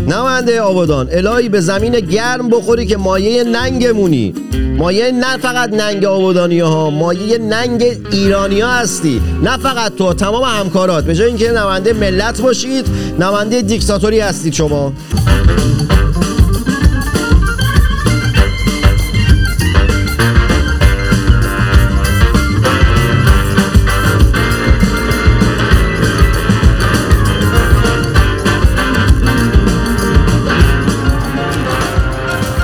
نماینده 0.07 0.61
آبادان 0.61 1.07
الهی 1.11 1.49
به 1.49 1.61
زمین 1.61 1.91
گرم 1.91 2.49
بخوری 2.49 2.85
که 2.85 2.97
مایه 2.97 3.43
ننگمونی. 3.43 4.33
مایه 4.77 5.11
نه 5.11 5.37
فقط 5.37 5.73
ننگ 5.73 6.05
آبادانی 6.05 6.59
ها 6.59 6.89
مایه 6.89 7.37
ننگ 7.37 7.97
ایرانی 8.11 8.61
ها 8.61 8.69
هستی. 8.71 9.21
نه 9.43 9.57
فقط 9.57 9.95
تو 9.95 10.13
تمام 10.13 10.43
همکارات. 10.43 11.03
به 11.03 11.15
جای 11.15 11.27
اینکه 11.27 11.51
نماینده 11.51 11.93
ملت 11.93 12.41
باشید 12.41 12.85
نماینده 13.19 13.61
دیکتاتوری 13.61 14.19
هستید 14.19 14.53
شما. 14.53 14.93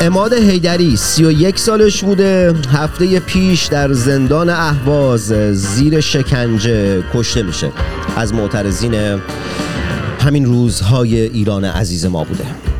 اماد 0.02 0.34
هیدری 0.34 0.96
سی 0.96 1.26
و 1.26 1.32
یک 1.32 1.60
سالش 1.60 2.04
بوده. 2.04 2.54
هفته 2.74 3.20
پیش 3.20 3.66
در 3.66 3.94
زندان 3.94 4.50
اهواز 4.50 5.28
زیر 5.54 6.00
شکنجه 6.00 7.04
کشته 7.14 7.44
میشه. 7.44 7.72
از 8.16 8.34
معترضین 8.34 9.20
همین 10.20 10.46
روزهای 10.46 11.22
ایران 11.22 11.66
عزیز 11.66 12.06
ما 12.06 12.24
بوده. 12.24 12.71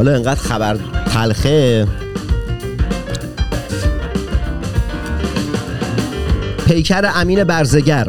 حالا 0.00 0.14
انقدر 0.14 0.40
خبر 0.40 0.76
تلخه. 1.14 1.86
پیکر 6.66 7.10
امین 7.14 7.44
برزگر 7.44 8.08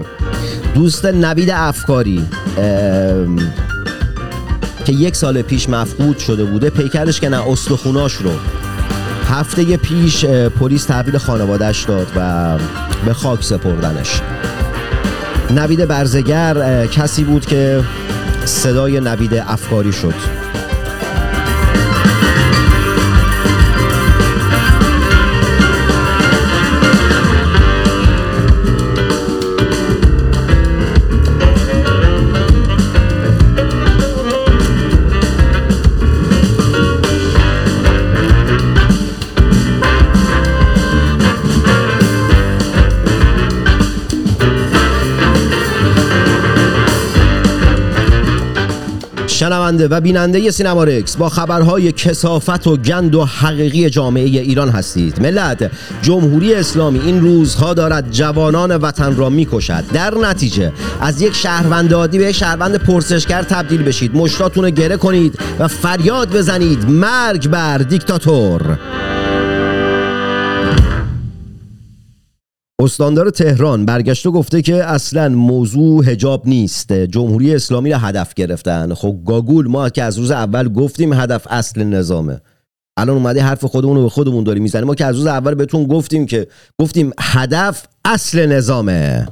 دوست 0.76 1.06
نوید 1.06 1.50
افکاری 1.50 2.26
که 4.86 4.94
یک 4.94 5.16
سال 5.16 5.42
پیش 5.42 5.70
مفقود 5.70 6.18
شده 6.18 6.44
بوده 6.44 6.70
پیکرش 6.70 7.20
که 7.20 7.30
نه 7.30 7.50
استخوناش 7.50 8.14
رو. 8.14 8.32
هفته 9.30 9.78
پیش 9.78 10.26
پلیس 10.26 10.86
تحویل 10.86 11.18
خانوادهش 11.18 11.84
داد 11.84 12.08
و 12.16 12.58
به 13.06 13.14
خاک 13.14 13.44
سپردنش. 13.44 14.22
نوید 15.56 15.86
برزگر 15.86 16.86
کسی 16.88 17.24
بود 17.24 17.46
که 17.46 17.84
صدای 18.46 19.00
نوید 19.00 19.34
افکاری 19.34 19.94
شد. 19.94 20.16
شنونده 49.72 49.88
و 49.88 50.02
بیننده 50.02 50.52
سینما 50.52 50.84
رکس 50.84 51.18
با 51.18 51.30
خبرهای 51.30 51.92
کسافت 51.92 52.68
و 52.68 52.78
گند 52.78 53.16
و 53.16 53.26
حقیقی 53.26 53.90
جامعه 53.90 54.24
ایران 54.24 54.70
هستید. 54.70 55.22
ملت 55.22 55.72
جمهوری 56.02 56.54
اسلامی 56.54 57.00
این 57.00 57.22
روزها 57.22 57.74
دارد 57.74 58.12
جوانان 58.12 58.76
وطن 58.76 59.16
را 59.16 59.30
می‌کشد. 59.30 59.84
در 59.94 60.14
نتیجه 60.18 60.72
از 61.02 61.22
یک 61.22 61.36
شهروند 61.36 61.94
عادی 61.94 62.18
به 62.20 62.32
شهروند 62.32 62.76
پرسشگر 62.76 63.44
تبدیل 63.44 63.84
بشید. 63.84 64.16
مشتاتون 64.16 64.70
گره 64.70 64.98
کنید 64.98 65.40
و 65.60 65.68
فریاد 65.68 66.38
بزنید. 66.38 66.90
مرگ 66.90 67.48
بر 67.48 67.78
دیکتاتور. 67.78 68.78
استاندار 72.82 73.30
تهران 73.30 73.86
برگشته 73.86 74.30
گفته 74.30 74.62
که 74.62 74.84
اصلا 74.84 75.30
موضوع 75.30 76.12
هجاب 76.12 76.48
نیست. 76.48 76.94
جمهوری 76.94 77.56
اسلامی 77.56 77.92
را 77.92 77.98
هدف 77.98 78.34
گرفتن. 78.34 78.94
خب 78.94 79.18
گاگول 79.26 79.68
ما 79.68 79.90
که 79.90 80.04
از 80.04 80.18
روز 80.18 80.32
اول 80.32 80.70
گفتیم 80.70 81.14
هدف 81.14 81.48
اصل 81.50 81.84
نظامه. 81.84 82.42
الان 82.98 83.16
اومده 83.16 83.42
حرف 83.42 83.66
خودمون 83.66 83.98
رو 83.98 84.04
به 84.04 84.10
خودمون 84.10 84.44
داریم 84.44 84.64
می‌زنیم. 84.64 84.88
ما 84.88 84.96
که 84.96 85.06
از 85.06 85.16
روز 85.16 85.26
اول 85.26 85.54
بهتون 85.54 85.88
گفتیم 85.88 86.26
که 86.26 86.48
گفتیم 86.80 87.12
هدف 87.20 87.84
اصل 88.06 88.46
نظامه. 88.46 89.28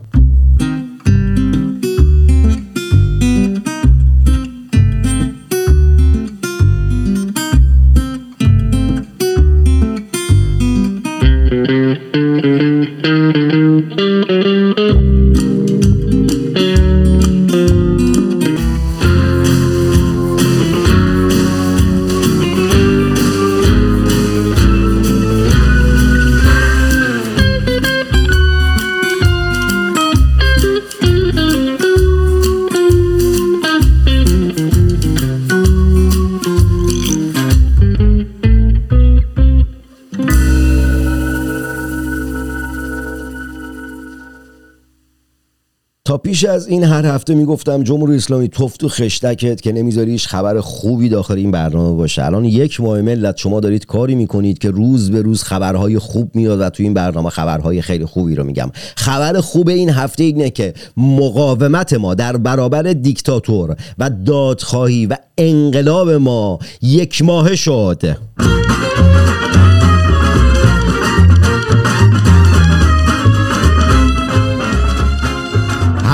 پیش 46.23 46.45
از 46.45 46.67
این 46.67 46.83
هر 46.83 47.05
هفته 47.05 47.35
می‌گفتم 47.35 47.83
جمهوری 47.83 48.15
اسلامی 48.15 48.49
توف 48.49 48.77
تو 48.77 48.89
خشتکت 48.89 49.61
که 49.61 49.71
نمیذاریش 49.71 50.27
خبر 50.27 50.59
خوبی 50.59 51.09
داخل 51.09 51.37
این 51.37 51.51
برنامه 51.51 51.97
باشه. 51.97 52.25
الان 52.25 52.45
یک 52.45 52.81
ماه 52.81 53.01
ملت 53.01 53.37
شما 53.37 53.59
دارید 53.59 53.85
کاری 53.85 54.15
می‌کنید 54.15 54.57
که 54.57 54.71
روز 54.71 55.11
به 55.11 55.21
روز 55.21 55.43
خبرهای 55.43 55.99
خوب 55.99 56.31
میاد 56.35 56.59
و 56.61 56.69
تو 56.69 56.83
این 56.83 56.93
برنامه 56.93 57.29
خبرهای 57.29 57.81
خیلی 57.81 58.05
خوبی 58.05 58.35
رو 58.35 58.43
میگم. 58.43 58.71
خبر 58.95 59.41
خوب 59.41 59.69
این 59.69 59.89
هفته 59.89 60.23
اینه 60.23 60.49
که 60.49 60.73
مقاومت 60.97 61.93
ما 61.93 62.15
در 62.15 62.37
برابر 62.37 62.83
دیکتاتور 62.83 63.75
و 63.97 64.09
دادخواهی 64.09 65.05
و 65.05 65.15
انقلاب 65.37 66.09
ما 66.09 66.59
یک 66.81 67.21
ماه 67.21 67.55
شد. 67.55 68.17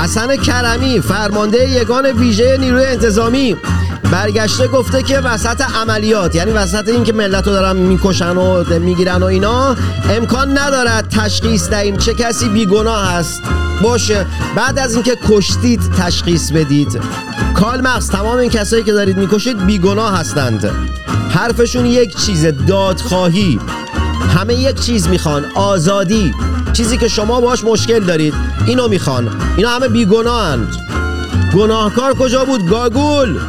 حسن 0.06 0.36
کرمی 0.36 1.00
فرمانده 1.00 1.68
یگان 1.68 2.06
ویژه 2.06 2.56
نیروی 2.60 2.84
انتظامی. 2.84 3.56
برگشته 4.12 4.68
گفته 4.68 5.02
که 5.02 5.18
وسط 5.18 5.60
عملیات 5.60 6.34
یعنی 6.34 6.50
وسط 6.50 6.88
اینکه 6.88 7.12
ملت 7.12 7.46
رو 7.46 7.52
دارن 7.52 7.76
می‌کشن 7.76 8.36
و 8.36 8.64
می‌گیرن 8.78 9.22
و 9.22 9.24
اینا 9.24 9.76
امکان 10.10 10.58
ندارد 10.58 11.08
تشخیص 11.08 11.68
دهیم 11.68 11.96
چه 11.96 12.14
کسی 12.14 12.48
بیگناه 12.48 13.14
است. 13.14 13.42
باشه. 13.82 14.26
بعد 14.56 14.78
از 14.78 14.94
اینکه 14.94 15.18
کشتید 15.28 15.80
تشخیص 15.98 16.52
بدید. 16.52 17.00
کال 17.54 17.80
مغز 17.80 18.10
تمام 18.10 18.38
این 18.38 18.50
کسایی 18.50 18.82
که 18.82 18.92
دارید 18.92 19.16
می‌کشید 19.16 19.66
بیگناه 19.66 20.18
هستند. 20.18 20.70
حرفشون 21.30 21.86
یک 21.86 22.16
چیز 22.16 22.46
دادخواهی. 22.68 23.60
همه 24.36 24.54
یک 24.54 24.80
چیز 24.80 25.08
می‌خوان. 25.08 25.44
آزادی. 25.54 26.34
چیزی 26.72 26.98
که 26.98 27.08
شما 27.08 27.40
باش 27.40 27.64
مشکل 27.64 28.00
دارید. 28.00 28.34
اینو 28.66 28.88
می‌خوان. 28.88 29.40
اینا 29.56 29.70
همه 29.70 29.88
بیگناهند 29.88 30.76
گناهکار 31.54 32.14
کجا 32.14 32.44
بود؟ 32.44 32.68
گاگول. 32.68 33.40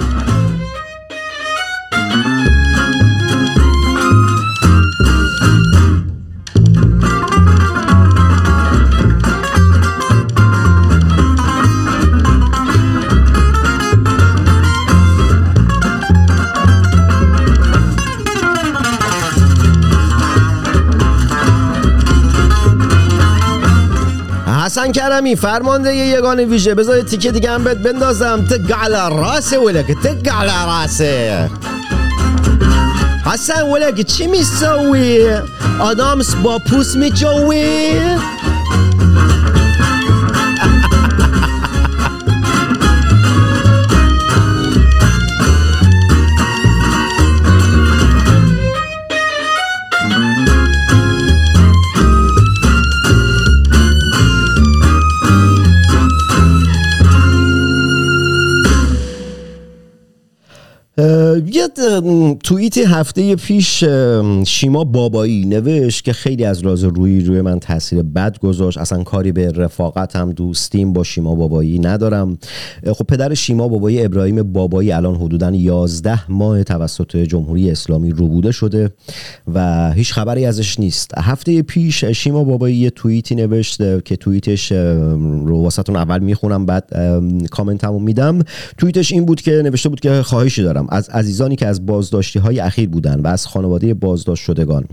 حسن 24.78 24.92
کرمی 24.92 25.36
فرمانده 25.36 25.96
یگان 25.96 26.40
ویژه 26.40 26.76
بذار 26.76 27.02
تیکه 27.02 27.32
دیگه 27.32 27.52
هم 27.52 27.64
بهت 27.64 27.78
بندازم 27.78 28.46
تقع 28.46 29.10
راسه 29.10 29.60
ولک 29.60 29.86
تقع 30.04 30.66
راسه 30.66 31.50
حسن 33.26 33.62
ولک 33.62 34.02
چی 34.02 34.28
میسوی؟ 34.28 35.30
آدامس 35.80 36.36
با 36.36 36.60
پوست 36.60 36.96
میجوی؟ 36.96 38.00
توییت 62.48 62.78
هفته 62.78 63.36
پیش 63.36 63.84
شیما 64.48 64.84
بابایی 64.84 65.46
نوشت 65.46 66.04
که 66.04 66.14
خیلی 66.14 66.46
از 66.46 66.60
راز 66.60 66.84
روی 66.84 67.22
روی 67.22 67.42
من 67.42 67.60
تاثیر 67.60 68.02
بد 68.02 68.40
گذاشت. 68.40 68.78
اصلا 68.78 69.04
کاری 69.04 69.32
به 69.32 69.52
رفاقتم 69.52 70.32
دوستیم 70.32 70.94
با 70.94 71.04
شیما 71.04 71.36
بابایی 71.36 71.80
ندارم. 71.80 72.38
خب 72.94 73.06
پدر 73.06 73.34
شیما 73.34 73.68
بابایی 73.68 74.06
ابراهیم 74.06 74.44
بابایی 74.44 74.92
الان 74.92 75.16
حدودا 75.16 75.52
11 75.52 76.32
ماه 76.32 76.64
توسط 76.64 77.18
جمهوری 77.18 77.72
اسلامی 77.72 78.12
روبوده 78.12 78.52
شده 78.52 78.92
و 79.54 79.92
هیچ 79.94 80.14
خبری 80.14 80.46
ازش 80.46 80.80
نیست. 80.80 81.12
هفته 81.18 81.62
پیش 81.62 82.06
شیما 82.06 82.44
بابایی 82.44 82.76
یه 82.76 82.90
توییتی 82.90 83.36
نوشت 83.36 84.04
که 84.04 84.16
توییتش 84.16 84.72
رو 84.72 85.62
واسهتون 85.62 85.96
اول 85.96 86.20
می‌خونم 86.20 86.66
بعد 86.66 86.90
کامنتمو 87.52 88.00
میدم. 88.00 88.40
توییتش 88.78 89.12
این 89.12 89.26
بود 89.26 89.42
که 89.42 89.52
نوشته 89.52 89.90
بود 89.90 90.00
که 90.00 90.22
خواهشی 90.22 90.64
دارم. 90.64 90.88
از 90.90 91.10
عزیزانی 91.10 91.56
که 91.56 91.68
از 91.68 91.86
بازداشتی 92.38 92.60
های 92.60 92.60
اخیر 92.60 92.90
بودند 92.90 93.26
و 93.26 93.28
از 93.28 93.48
خانواده 93.48 93.94
بازداشت 93.94 94.44
شدگان. 94.44 94.86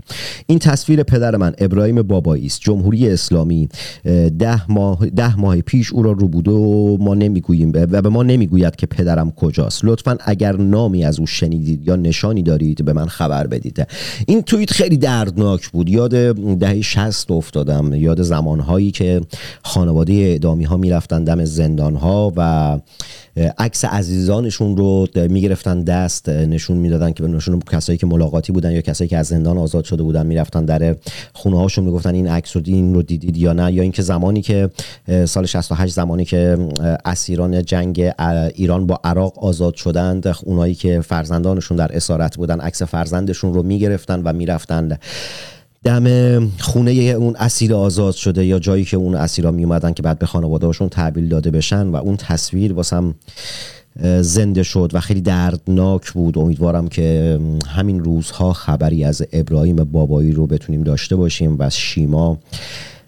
این 0.47 0.59
تصویر 0.59 1.03
پدر 1.03 1.35
من 1.35 1.53
ابراهیم 1.57 2.01
بابایی 2.01 2.45
است. 2.45 2.61
جمهوری 2.61 3.09
اسلامی 3.09 3.69
ده 4.39 4.71
ماه, 4.71 5.05
ده 5.05 5.39
ماه 5.39 5.61
پیش 5.61 5.93
او 5.93 6.03
را 6.03 6.11
رو 6.11 6.27
بوده 6.27 6.51
و 6.51 6.97
ما 6.99 7.15
نمی‌گوییم 7.15 7.71
و 7.73 8.01
به 8.01 8.09
ما 8.09 8.23
نمی‌گوید 8.23 8.75
که 8.75 8.87
پدرم 8.87 9.31
کجاست. 9.31 9.85
لطفا 9.85 10.17
اگر 10.25 10.55
نامی 10.55 11.05
از 11.05 11.19
او 11.19 11.27
شنیدید 11.27 11.87
یا 11.87 11.95
نشانی 11.95 12.43
دارید 12.43 12.85
به 12.85 12.93
من 12.93 13.07
خبر 13.07 13.47
بدید. 13.47 13.87
این 14.27 14.41
توییت 14.41 14.71
خیلی 14.71 14.97
دردناک 14.97 15.69
بود. 15.69 15.89
یاد 15.89 16.35
دهه 16.59 16.81
60 16.81 17.31
افتادم. 17.31 17.93
یاد 17.93 18.21
زمانهایی 18.21 18.91
که 18.91 19.21
خانواده 19.63 20.13
اعدامی 20.13 20.63
ها 20.63 20.77
می‌رفتن 20.77 21.23
دم 21.23 21.45
زندان 21.45 21.95
ها 21.95 22.33
و 22.35 22.79
عکس 23.57 23.85
عزیزانشون 23.85 24.77
رو 24.77 25.07
می‌گرفتن 25.15 25.81
دست 25.81 26.29
نشون 26.29 26.77
می‌دادن 26.77 27.11
که 27.11 27.23
نشون 27.23 27.59
کسایی 27.59 27.97
که 27.97 28.05
ملاقاتی 28.05 28.51
بودن 28.51 28.71
یا 28.71 28.81
کسایی 28.81 29.07
که 29.07 29.17
از 29.17 29.27
زندان 29.27 29.57
آزاد 29.57 29.83
شده 29.83 30.03
بودن 30.03 30.25
می‌رفتن 30.25 30.65
در 30.65 30.95
خونه 31.33 31.57
هاشون 31.57 31.85
می‌گفتن 31.85 32.15
این 32.15 32.27
عکس 32.27 32.55
رو 32.55 32.61
این 32.65 32.93
رو 32.93 33.01
دیدید 33.01 33.37
یا 33.37 33.53
نه؟ 33.53 33.73
یا 33.73 33.83
اینکه 33.83 34.01
زمانی 34.01 34.41
که 34.41 34.69
سال 35.25 35.45
68 35.45 35.93
زمانی 35.93 36.25
که 36.25 36.57
اسیران 37.05 37.65
جنگ 37.65 38.11
ایران 38.55 38.87
با 38.87 38.99
عراق 39.03 39.43
آزاد 39.43 39.75
شدند 39.75 40.35
اونایی 40.43 40.75
که 40.75 41.01
فرزندانشون 41.01 41.77
در 41.77 41.95
اسارت 41.95 42.37
بودن 42.37 42.59
عکس 42.59 42.83
فرزندشون 42.83 43.53
رو 43.53 43.63
می‌گرفتن 43.63 44.21
و 44.23 44.33
می‌رفتن. 44.33 44.97
دم 45.85 46.47
خونه 46.59 46.91
اون 46.91 47.35
اسیر 47.35 47.73
آزاد 47.73 48.13
شده 48.13 48.45
یا 48.45 48.59
جایی 48.59 48.85
که 48.85 48.97
اون 48.97 49.15
اسیرا 49.15 49.51
می 49.51 49.63
اومدن 49.63 49.93
که 49.93 50.03
بعد 50.03 50.19
به 50.19 50.25
خانواده‌هاشون 50.25 50.89
تحویل 50.89 51.29
داده 51.29 51.51
بشن 51.51 51.87
و 51.87 51.95
اون 51.95 52.17
تصویر 52.17 52.73
واسم 52.73 53.15
زنده 54.21 54.63
شد 54.63 54.91
و 54.93 54.99
خیلی 54.99 55.21
دردناک 55.21 56.11
بود. 56.11 56.37
امیدوارم 56.37 56.87
که 56.87 57.39
همین 57.67 58.03
روزها 58.03 58.53
خبری 58.53 59.03
از 59.03 59.23
ابراهیم 59.33 59.75
بابایی 59.75 60.31
رو 60.31 60.47
بتونیم 60.47 60.83
داشته 60.83 61.15
باشیم 61.15 61.55
و 61.59 61.69
شیما 61.69 62.37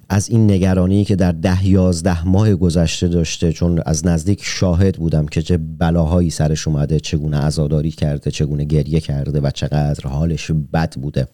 از 0.09 0.29
این 0.29 0.51
نگرانی 0.51 1.05
که 1.05 1.15
در 1.15 1.31
ده 1.31 1.67
یازده 1.67 2.27
ماه 2.27 2.55
گذشته 2.55 3.07
داشته 3.07 3.53
چون 3.53 3.81
از 3.85 4.05
نزدیک 4.05 4.39
شاهد 4.43 4.97
بودم 4.97 5.25
که 5.25 5.41
چه 5.41 5.57
بلاهایی 5.57 6.29
سرش 6.29 6.67
اومده 6.67 6.99
چگونه 6.99 7.37
عزاداری 7.37 7.91
کرده 7.91 8.31
چگونه 8.31 8.63
گریه 8.63 8.99
کرده 8.99 9.41
و 9.41 9.51
چقدر 9.51 10.09
حالش 10.09 10.51
بد 10.73 10.95
بوده. 10.95 11.27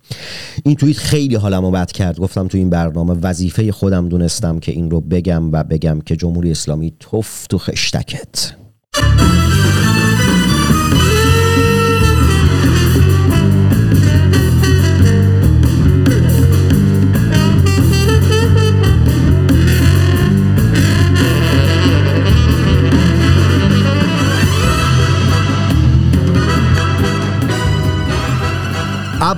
این 0.66 0.76
توییت 0.76 0.98
خیلی 0.98 1.36
حالمو 1.36 1.72
بد 1.72 1.92
کرد. 1.92 2.20
گفتم 2.20 2.48
تو 2.48 2.58
این 2.58 2.70
برنامه 2.70 3.14
وظیفه 3.14 3.72
خودم 3.72 4.10
دونستم 4.10 4.60
که 4.60 4.72
این 4.72 4.92
رو 4.92 5.02
بگم 5.02 5.52
و 5.52 5.64
بگم 5.64 6.02
که 6.02 6.16
جمهوری 6.16 6.52
اسلامی 6.52 6.94
توف 7.00 7.48
تو 7.48 7.58
خشتکت. 7.58 8.54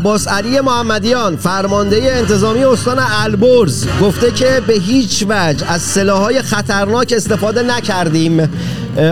عباس 0.06 0.28
علی 0.28 0.60
محمدیان 0.60 1.36
فرمانده 1.36 2.12
انتظامی 2.12 2.64
استان 2.64 3.00
البرز 3.00 3.86
گفته 4.02 4.32
که 4.32 4.62
به 4.68 4.74
هیچ 4.74 5.26
وجه 5.30 5.72
از 5.72 5.82
سلاحهای 5.82 6.42
خطرناک 6.42 7.14
استفاده 7.18 7.64
نکردیم. 7.64 8.50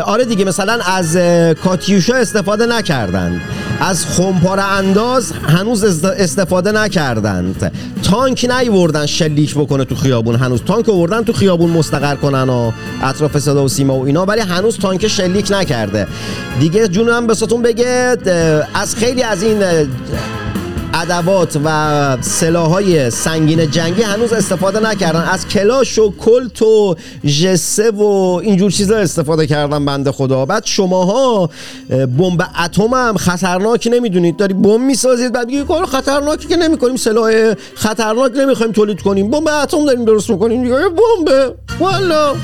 آره 0.06 0.26
دیگه 0.26 0.46
مثلا 0.46 0.80
از 0.86 1.18
کاتیوشا 1.64 2.16
استفاده 2.16 2.66
نکردند. 2.66 3.42
از 3.80 4.06
خمپاره 4.06 4.64
انداز 4.64 5.32
هنوز 5.32 6.04
استفاده 6.06 6.72
نکردند. 6.72 7.72
تانک 8.04 8.50
نیوردن 8.60 9.06
شلیک 9.06 9.56
بکنه 9.56 9.86
تو 9.86 9.96
خیابون 9.96 10.36
هنوز 10.36 10.62
تانک 10.64 10.90
آوردن 10.90 11.24
تو 11.24 11.34
خیابون 11.34 11.70
مستقر 11.70 12.16
کنن 12.16 12.50
و 12.50 12.72
اطراف 13.04 13.40
صدا 13.40 13.66
و 13.66 13.68
سیما 13.68 14.00
و 14.00 14.06
اینا 14.06 14.26
ولی 14.26 14.42
هنوز 14.42 14.78
تانک 14.78 15.08
شلیک 15.08 15.52
نکرده. 15.52 16.08
دیگه 16.60 16.88
جونم 16.88 17.28
بساتون 17.28 17.62
بگه 17.62 18.18
از 18.74 18.96
خیلی 18.96 19.24
از 19.24 19.44
این 19.44 19.64
ادوات 20.94 21.60
و 21.66 22.18
سلاحهای 22.22 23.10
سنگین 23.10 23.72
جنگی 23.72 24.02
هنوز 24.02 24.34
استفاده 24.34 24.80
نکردن. 24.80 25.22
از 25.22 25.48
کلاش 25.48 26.00
و 26.00 26.14
کلت 26.20 26.62
و 26.62 26.96
جسه 27.42 27.92
و 27.92 28.04
اینجور 28.44 28.72
چیزا 28.72 28.98
استفاده 28.98 29.48
کردن 29.48 29.86
بنده 29.86 30.12
خدا. 30.12 30.46
بعد 30.46 30.66
شماها 30.66 31.50
بمب 31.90 32.42
اتم 32.66 32.94
هم 32.94 33.18
خطرناک 33.18 33.90
نمی‌دونید. 33.92 34.38
داری 34.38 34.54
بمب 34.54 34.80
می‌سازید 34.82 35.34
بعد 35.34 35.48
میگی 35.48 35.64
کار 35.64 35.86
خطرناکی 35.86 36.48
که 36.48 36.56
نمی‌کنیم. 36.56 36.96
سلاح 36.96 37.54
خطرناک 37.76 38.32
نمی‌خوایم 38.36 38.72
تولید 38.72 39.02
کنیم. 39.02 39.32
بمب 39.32 39.48
اتم 39.64 39.86
داریم 39.86 40.06
درست 40.06 40.30
می‌کنیم. 40.30 40.64
دیگه 40.64 40.76
بمب 40.76 41.56
والا. 41.80 42.36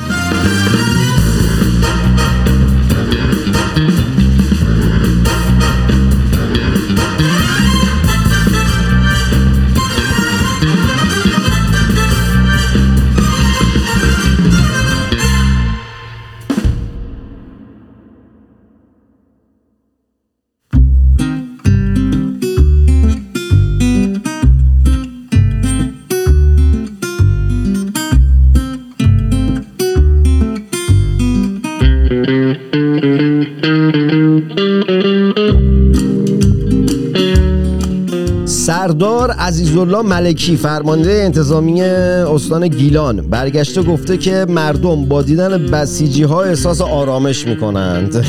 سردار 39.29 39.45
عزیزالله 39.47 40.01
ملکی 40.01 40.57
فرمانده 40.57 41.11
انتظامی 41.11 41.81
استان 41.81 42.67
گیلان 42.67 43.21
برگشته 43.21 43.81
گفته 43.81 44.17
که 44.17 44.45
مردم 44.49 45.05
با 45.05 45.21
دیدن 45.21 45.65
بسیجی 45.65 46.23
ها 46.23 46.43
احساس 46.43 46.81
آرامش 46.81 47.47
می‌کنند. 47.47 48.15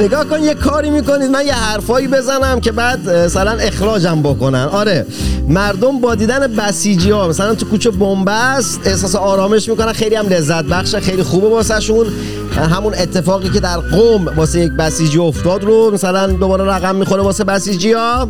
نگاه 0.00 0.24
کن 0.24 0.42
یه 0.42 0.54
کاری 0.54 0.90
می‌کنید. 0.90 1.30
من 1.30 1.46
یه 1.46 1.54
حرفایی 1.54 2.08
بزنم 2.08 2.60
که 2.60 2.72
بعد 2.72 3.10
مثلا 3.10 3.50
اخراجم 3.50 4.22
بکنن. 4.22 4.68
آره 4.72 5.06
مردم 5.48 6.00
با 6.00 6.14
دیدن 6.14 6.46
بسیجی 6.46 7.10
ها 7.10 7.28
مثلا 7.28 7.54
تو 7.54 7.66
کوچه 7.66 7.90
بنبست 7.90 8.80
احساس 8.84 9.14
آرامش 9.14 9.68
می‌کنن. 9.68 9.92
خیلی 9.92 10.14
هم 10.14 10.26
لذت 10.28 10.64
بخش 10.64 10.94
خیلی 10.94 11.22
خوبه 11.22 11.48
واسه 11.48 11.80
شون 11.80 12.06
همون 12.66 12.94
اتفاقی 12.94 13.48
که 13.48 13.60
در 13.60 13.76
قوم 13.76 14.26
واسه 14.36 14.60
یک 14.60 14.72
بسیجی 14.72 15.18
افتاد 15.18 15.64
رو 15.64 15.90
مثلا 15.94 16.26
دوباره 16.26 16.64
رقم 16.64 16.96
می‌خوره 16.96 17.22
واسه 17.22 17.44
بسیجی 17.44 17.92
ها 17.92 18.28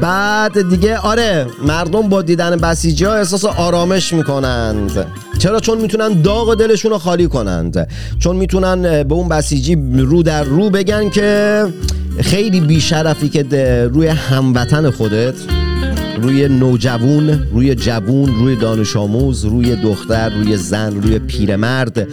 بعد 0.00 0.68
دیگه 0.70 0.98
آره 0.98 1.46
مردم 1.66 2.08
با 2.08 2.22
دیدن 2.22 2.56
بسیجی 2.56 3.04
ها 3.04 3.14
احساس 3.14 3.44
آرامش 3.44 4.12
می‌کنند. 4.12 5.06
چرا؟ 5.38 5.60
چون 5.60 5.80
می‌تونن 5.80 6.22
داغ 6.22 6.54
دلشون 6.54 6.90
رو 6.90 6.98
خالی 6.98 7.28
کنند. 7.28 7.88
چون 8.18 8.36
می‌تونن 8.36 9.02
به 9.02 9.14
اون 9.14 9.28
بسیجی 9.28 9.78
رو 9.96 10.22
در 10.22 10.44
رو 10.44 10.70
بگن 10.70 11.10
که 11.10 11.64
خیلی 12.20 12.60
بیشرفی 12.60 13.28
که 13.28 13.44
روی 13.92 14.06
هموطن 14.06 14.90
خودت 14.90 15.34
روی 16.22 16.48
نوجوون 16.48 17.46
روی 17.52 17.74
جوون 17.74 18.34
روی 18.34 18.56
دانش 18.56 18.96
آموز 18.96 19.44
روی 19.44 19.76
دختر 19.76 20.28
روی 20.28 20.56
زن 20.56 21.02
روی 21.02 21.18
پیرمرد 21.18 22.08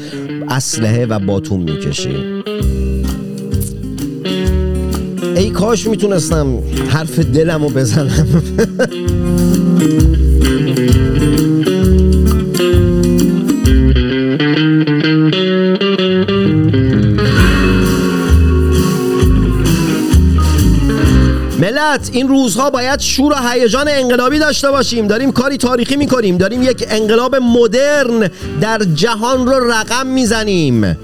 اسلحه 0.51 1.05
و 1.05 1.19
باتون 1.19 1.59
می‌کشی. 1.59 2.43
ای 5.35 5.49
کاش 5.49 5.87
می‌تونستم 5.87 6.59
حرف 6.89 7.19
دلمو 7.19 7.69
بزنم. 7.69 8.43
ملت 21.91 22.10
این 22.13 22.27
روزها 22.27 22.69
باید 22.69 22.99
شور 22.99 23.32
و 23.34 23.36
هیجان 23.49 23.88
انقلابی 23.88 24.39
داشته 24.39 24.71
باشیم. 24.71 25.08
داریم 25.08 25.32
کاری 25.32 25.58
تاریخی 25.58 25.95
می‌کنیم. 25.95 26.38
داریم 26.38 26.63
یک 26.63 26.86
انقلاب 26.89 27.36
مدرن 27.36 28.30
در 28.62 28.82
جهان 28.95 29.47
رو 29.47 29.71
رقم 29.71 30.08
می‌زنیم. 30.08 30.97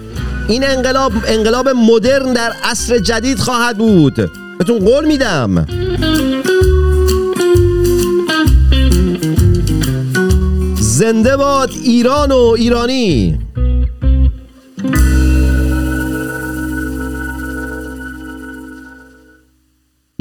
این 0.47 0.63
انقلاب 0.63 1.12
انقلاب 1.28 1.69
مدرن 1.69 2.34
در 2.34 2.54
عصر 2.63 2.97
جدید 2.97 3.39
خواهد 3.39 3.78
بود. 3.78 4.15
بهتون 4.58 4.80
قول 4.80 5.06
میدم. 5.06 5.67
زنده 10.80 11.38
باد 11.38 11.69
ایران 11.84 12.32
و 12.32 12.56
ایرانی. 12.58 13.39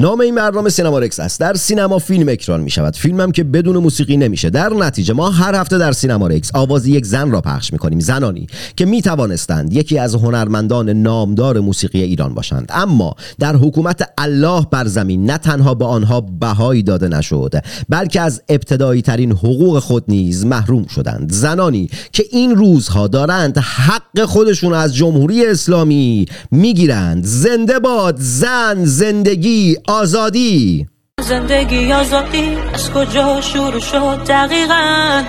نام 0.07 0.19
این 0.19 0.35
برنامه 0.35 0.69
سینما 0.69 0.99
رکس 0.99 1.19
است. 1.19 1.39
در 1.39 1.53
سینما 1.53 1.99
فیلم 1.99 2.29
اکران 2.29 2.61
می 2.61 2.69
شود 2.69 2.95
فیلمم 2.95 3.31
که 3.31 3.43
بدون 3.43 3.77
موسیقی 3.77 4.17
نمیشه. 4.17 4.49
در 4.49 4.69
نتیجه 4.69 5.13
ما 5.13 5.29
هر 5.29 5.55
هفته 5.55 5.77
در 5.77 5.91
سینما 5.91 6.27
رکس 6.27 6.51
آواز 6.53 6.87
یک 6.87 7.05
زن 7.05 7.31
را 7.31 7.41
پخش 7.41 7.73
می 7.73 7.79
کنیم 7.79 7.99
زنانی 7.99 8.47
که 8.75 8.85
می 8.85 9.01
توانستند 9.01 9.73
یکی 9.73 9.99
از 9.99 10.15
هنرمندان 10.15 10.89
نامدار 10.89 11.59
موسیقی 11.59 12.01
ایران 12.01 12.33
باشند. 12.33 12.69
اما 12.69 13.15
در 13.39 13.55
حکومت 13.55 14.09
الله 14.17 14.67
بر 14.71 14.85
زمین 14.85 15.25
نه 15.25 15.37
تنها 15.37 15.73
به 15.73 15.85
آنها 15.85 16.21
بهایی 16.21 16.83
داده 16.83 17.07
نشد 17.07 17.53
بلکه 17.89 18.21
از 18.21 18.41
ابتدایی 18.49 19.01
ترین 19.01 19.31
حقوق 19.31 19.79
خود 19.79 20.03
نیز 20.07 20.45
محروم 20.45 20.87
شدند. 20.87 21.31
زنانی 21.31 21.89
که 22.11 22.23
این 22.31 22.55
روزها 22.55 23.07
دارند 23.07 23.57
حق 23.57 24.25
خودشون 24.25 24.73
از 24.73 24.95
جمهوری 24.95 25.45
اسلامی 25.45 26.25
می‌گیرند. 26.51 27.23
زنده 27.25 27.79
باد 27.79 28.15
زن 28.19 28.85
زندگی 28.85 29.77
آزادی. 29.97 30.87
زندگی 31.21 31.93
آزادی 31.93 32.57
از 32.73 32.91
کجا 32.91 33.41
شروع 33.41 33.79
شد 33.79 34.23
دقیقا؟ 34.27 35.23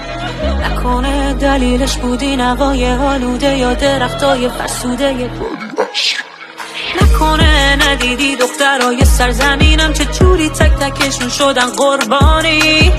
نکنه 0.65 1.35
دلیلش 1.35 1.97
بودی 1.97 2.37
نوای 2.37 2.91
آلوده 2.91 3.59
یا 3.59 3.75
درختای 3.75 4.49
فسوده 4.49 5.31
نکنه 7.03 7.77
ندیدی 7.89 8.37
دخترای 8.37 9.05
سرزمینم 9.05 9.93
چه 9.93 10.05
جوری 10.05 10.49
تک 10.49 10.73
تکشون 10.73 11.29
شدن 11.29 11.67
قربانی؟ 11.67 12.93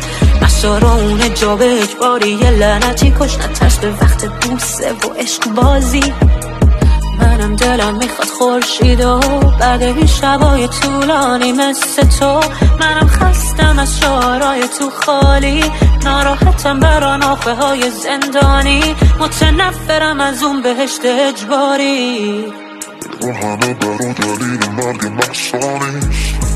اون 0.64 1.34
جا 1.34 1.56
به 1.56 1.82
اجباری 1.84 2.30
یه 2.30 2.50
لعنتی 2.50 3.14
کش 3.20 3.38
نترس 3.38 3.78
به 3.78 3.90
وقت 3.90 4.26
بوسه 4.26 4.92
و 4.94 5.14
عشق 5.20 5.50
بازی. 5.50 6.14
منم 7.22 7.56
دلم 7.56 7.98
می‌خواد 7.98 8.28
خورشید 8.28 9.02
و 9.02 9.20
بعد 9.60 9.84
این 9.84 10.06
شبای 10.06 10.68
طولانی 10.68 11.52
مثل 11.52 12.04
تو. 12.20 12.40
منم 12.80 13.08
خستم 13.08 13.80
از 13.80 14.00
شعرهای 14.00 14.62
تو 14.80 14.90
خالی. 14.90 15.64
ناراحتم 16.04 16.80
برا 16.80 17.18
ناخه 17.18 17.54
های 17.54 17.84
زندانی. 17.92 18.96
متنفرم 19.20 20.20
از 20.20 20.44
اون 20.44 20.62
بهشت 20.62 21.06
اجباری. 21.06 22.46
رو 23.22 23.32
همه 23.34 23.74
برا 23.74 24.14
دلیل 24.14 24.70
مرگ 24.78 25.06
محسانیست 25.06 26.49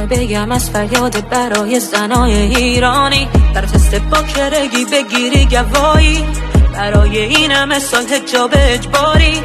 بگم 0.00 0.52
از 0.52 0.70
فریاد 0.70 1.28
برای 1.28 1.80
زنای 1.80 2.32
ایرانی؟ 2.34 3.28
برای 3.54 3.68
تست 3.68 3.94
باکرگی 3.94 4.84
بگیری 4.84 5.46
گوایی 5.46 6.24
برای 6.72 7.18
این 7.18 7.50
همه 7.50 7.78
سال 7.78 8.06
هجاب 8.08 8.50
اجباری. 8.56 9.40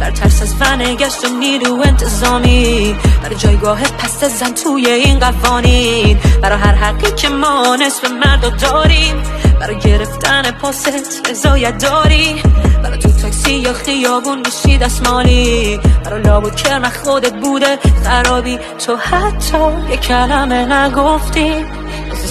بر 0.00 0.10
ترس 0.10 0.42
از 0.42 0.54
فنگشت 0.54 1.24
و 1.24 1.28
نیرو 1.38 1.82
انتظامی. 1.84 2.96
برای 3.22 3.36
جایگاه 3.36 3.82
پست 3.82 4.28
زن 4.28 4.54
توی 4.54 4.86
این 4.86 5.18
قوانین 5.18 6.18
برای 6.42 6.58
هر 6.58 6.74
حقی 6.74 7.10
که 7.16 7.28
ما 7.28 7.76
نصف 7.76 8.10
مرد 8.10 8.60
داریم. 8.60 9.22
برای 9.60 9.78
گرفتن 9.78 10.50
پاست 10.50 10.92
رضایت 11.30 11.78
داری. 11.78 12.42
برای 12.82 12.98
تو 12.98 13.11
یا 13.58 13.72
خیابون 13.72 14.38
میشی 14.38 14.78
دستمالی؟ 14.78 15.80
برای 16.04 16.22
لاب 16.22 16.44
و 16.44 16.50
کرم 16.50 16.88
خودت 16.88 17.32
بوده. 17.32 17.78
خرابی 18.04 18.58
تو 18.86 18.96
حتی 18.96 19.90
یه 19.90 19.96
کلمه 19.96 20.72
نگفتی. 20.74 21.64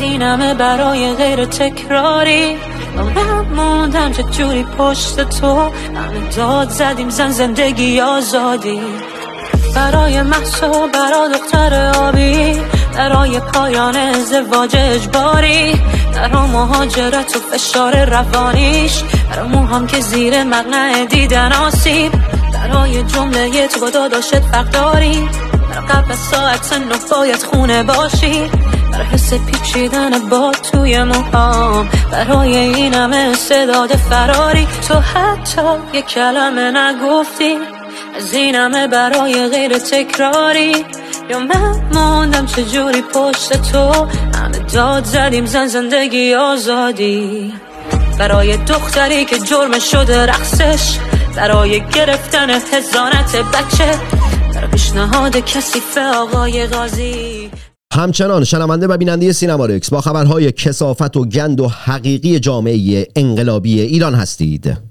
همه 0.01 0.53
برای 0.53 1.13
غیر 1.13 1.45
تکراری. 1.45 2.57
من 2.95 3.45
موندم 3.55 4.11
چه 4.11 4.23
جوری 4.23 4.63
پشت 4.63 5.29
تو 5.29 5.61
همه 5.95 6.29
داد 6.37 6.69
زدیم 6.69 7.09
زن 7.09 7.31
زندگی 7.31 7.99
آزادی. 8.01 8.81
برای 9.75 10.21
محسا 10.21 10.87
برا 10.93 11.27
دختر 11.27 11.91
آبی 11.97 12.61
برای 12.93 13.39
پایان 13.39 13.95
ازدواج 13.95 14.75
اجباری. 14.75 15.81
برا 16.15 16.47
مهاجرت 16.47 17.35
و 17.35 17.39
فشار 17.39 18.05
روانیش. 18.05 19.03
برا 19.29 19.47
موهام 19.47 19.87
که 19.87 19.99
زیر 19.99 20.43
مقنع 20.43 21.05
دیدن 21.05 21.51
آسیب. 21.51 22.11
برای 22.53 23.03
جمله 23.03 23.67
تو 23.67 23.79
با 23.79 23.89
داداشت 23.89 24.39
فرق 24.39 24.69
داری. 24.69 25.29
برا 25.69 25.81
قبل 25.81 26.15
ساعت 26.15 26.73
نه 26.73 26.95
باید 27.11 27.43
خونه 27.43 27.83
باشی. 27.83 28.49
برای 28.91 29.05
حس 29.05 29.33
پیچیدن 29.33 30.29
با 30.29 30.51
توی 30.71 31.03
موهام 31.03 31.89
برای 32.11 32.57
این 32.57 32.93
همه 32.93 33.17
استعداد 33.17 33.89
فراری. 33.89 34.67
تو 34.87 34.93
حتی 34.93 35.61
یه 35.93 36.01
کلمه 36.01 36.71
نگفتی. 36.71 37.57
از 38.17 38.33
این 38.33 38.55
همه 38.55 38.87
برای 38.87 39.47
غیر 39.47 39.77
تکراری. 39.77 40.85
یا 41.29 41.39
من 41.39 41.81
موندم 41.93 42.45
چجوری 42.45 43.01
پشت 43.01 43.71
تو 43.71 44.07
داد 44.73 45.05
زدیم 45.05 45.45
زن 45.45 45.67
زندگی 45.67 46.33
آزادی. 46.33 47.53
برای 48.19 48.57
دختری 48.57 49.25
که 49.25 49.39
جرم 49.39 49.79
شده 49.79 50.25
رقصش 50.25 50.97
برای 51.35 51.81
گرفتن 51.89 52.49
هزانت 52.49 53.35
بچه 53.35 53.99
برای 54.55 54.71
پیشنهاد 54.71 55.37
کثیف 55.37 55.97
آقای 55.97 56.67
غازی 56.67 57.49
همچنان 57.93 58.43
شنونده 58.43 58.87
و 58.87 58.97
بیننده 58.97 59.31
سینما 59.33 59.65
رکس 59.65 59.89
با 59.89 60.01
خبرهای 60.01 60.51
کسافت 60.51 61.17
و 61.17 61.25
گند 61.25 61.59
و 61.59 61.67
حقیقی 61.67 62.39
جامعه 62.39 63.07
انقلابی 63.15 63.81
ایران 63.81 64.15
هستید. 64.15 64.90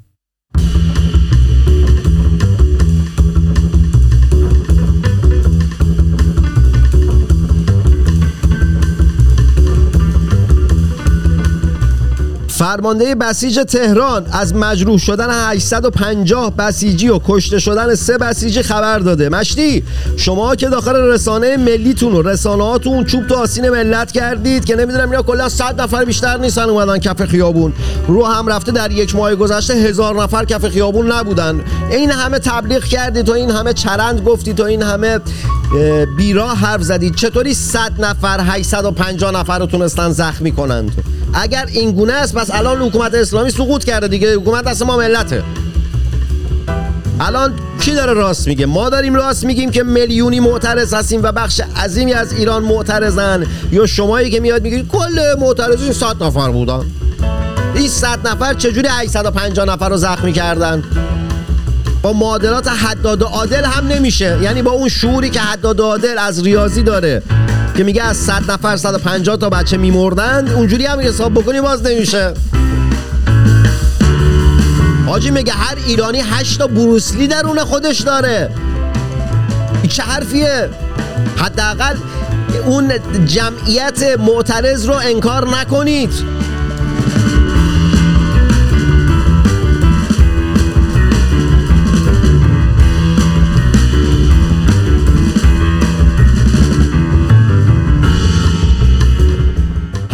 فرمانده 12.61 13.15
بسیج 13.15 13.61
تهران 13.61 14.27
از 14.33 14.55
مجروح 14.55 14.99
شدن 14.99 15.51
850 15.51 16.57
بسیجی 16.57 17.09
و 17.09 17.21
کشته 17.27 17.59
شدن 17.59 17.95
سه 17.95 18.19
بسیجی 18.19 18.63
خبر 18.63 18.99
داده. 18.99 19.29
مشتی 19.29 19.83
شما 20.17 20.57
که 20.57 20.69
داخل 20.69 20.97
رسانه 20.97 21.57
ملیتون 21.57 22.13
و 22.13 22.23
رسانه 22.23 22.65
هاتون 22.65 23.05
چوب 23.05 23.27
تو 23.27 23.35
آسین 23.35 23.71
ملت 23.71 24.13
کردید 24.13 24.65
که 24.65 24.77
نمی‌دونم 24.77 25.11
اینا 25.11 25.23
کلا 25.23 25.49
100 25.49 25.81
نفر 25.81 26.05
بیشتر 26.05 26.37
نیستن 26.37 26.63
اومدن 26.63 26.99
کف 26.99 27.25
خیابون. 27.25 27.73
رو 28.09 28.25
هم 28.25 28.49
رفته 28.49 28.73
در 28.73 28.91
یک 28.91 29.17
ماه 29.17 29.35
گذشته 29.35 29.75
هزار 29.75 30.23
نفر 30.23 30.45
کف 30.45 30.69
خیابون 30.69 31.13
نبودن. 31.13 31.61
این 31.91 32.11
همه 32.11 32.39
تبلیغ 32.39 32.85
کردید 32.85 33.27
تو 33.27 33.33
این 33.33 33.51
همه 33.51 33.73
چرند 33.73 34.21
گفتید 34.21 34.57
تو 34.57 34.65
این 34.65 34.83
همه 34.83 35.07
اه، 35.77 36.07
بیرا 36.07 36.49
حرف 36.49 36.83
زدید. 36.83 37.15
چطوری 37.15 37.55
100 37.55 37.93
نفر 37.99 38.41
850 38.41 39.35
نفر 39.35 39.59
رو 39.59 39.67
تونستن 39.67 40.11
زخمی 40.11 40.53
کنند؟ 40.53 41.20
اگر 41.35 41.67
این 41.73 41.93
گونه 41.93 42.13
است 42.13 42.35
پس 42.35 42.51
الان 42.55 42.83
حکومت 42.83 43.15
اسلامی 43.15 43.51
سقوط 43.51 43.85
کرده 43.85 44.09
دیگه. 44.09 44.35
حکومت 44.35 44.65
دست 44.65 44.83
ما 44.83 44.97
ملته. 44.97 45.43
الان 47.21 47.55
کی 47.81 47.95
داره 47.95 48.13
راست 48.13 48.49
میگه؟ 48.49 48.67
ما 48.67 48.91
داریم 48.91 49.15
راست 49.15 49.45
میگیم 49.45 49.71
که 49.71 49.83
میلیونی 49.83 50.41
معترض 50.41 50.95
هستیم 50.95 51.23
و 51.23 51.33
بخش 51.33 51.61
عظیمی 51.77 52.13
از 52.13 52.33
ایران 52.33 52.63
معترضن. 52.63 53.47
یا 53.73 53.87
شمایی 53.87 54.31
که 54.31 54.41
میاد 54.41 54.63
میگید 54.63 54.89
کل 54.89 55.35
معترضین 55.39 55.93
100 55.93 56.23
نفر 56.23 56.51
بودن. 56.51 56.85
این 57.75 57.89
100 57.89 58.29
نفر 58.29 58.55
چجوری 58.55 58.89
850 58.89 59.67
نفر 59.67 59.89
رو 59.89 59.97
زخمی 59.97 60.33
کردن؟ 60.33 60.85
با 62.03 62.13
معادلات 62.13 62.69
حداد 62.69 63.23
عادل 63.23 63.65
هم 63.65 63.87
نمیشه. 63.87 64.39
یعنی 64.43 64.63
با 64.63 64.71
اون 64.71 64.89
شعوری 64.89 65.31
که 65.31 65.41
حداد 65.41 65.81
عادل 65.81 66.19
از 66.19 66.43
ریاضی 66.43 66.83
داره. 66.83 67.23
که 67.81 67.85
میگه 67.85 68.03
از 68.03 68.17
100 68.17 68.51
نفر 68.51 68.77
150 68.77 69.37
تا 69.37 69.51
بچه 69.51 69.77
میمردن 69.77 70.49
اونجوری 70.49 70.87
هم 70.87 71.01
حساب 71.01 71.35
بکنی 71.35 71.61
باز 71.61 71.87
نمیشه. 71.87 72.35
حاجی 75.07 75.31
میگه 75.31 75.53
هر 75.53 75.77
ایرانی 75.87 76.21
8 76.21 76.59
تا 76.59 76.67
بروسلی 76.67 77.27
درون 77.29 77.59
خودش 77.59 78.01
داره. 78.01 78.51
این 79.83 79.89
چه 79.89 80.03
حرفیه؟ 80.03 80.69
حداقل 81.37 81.97
اون 82.67 82.93
جمعیت 83.27 84.03
معترض 84.19 84.87
رو 84.87 84.95
انکار 84.95 85.49
نکنید. 85.49 86.13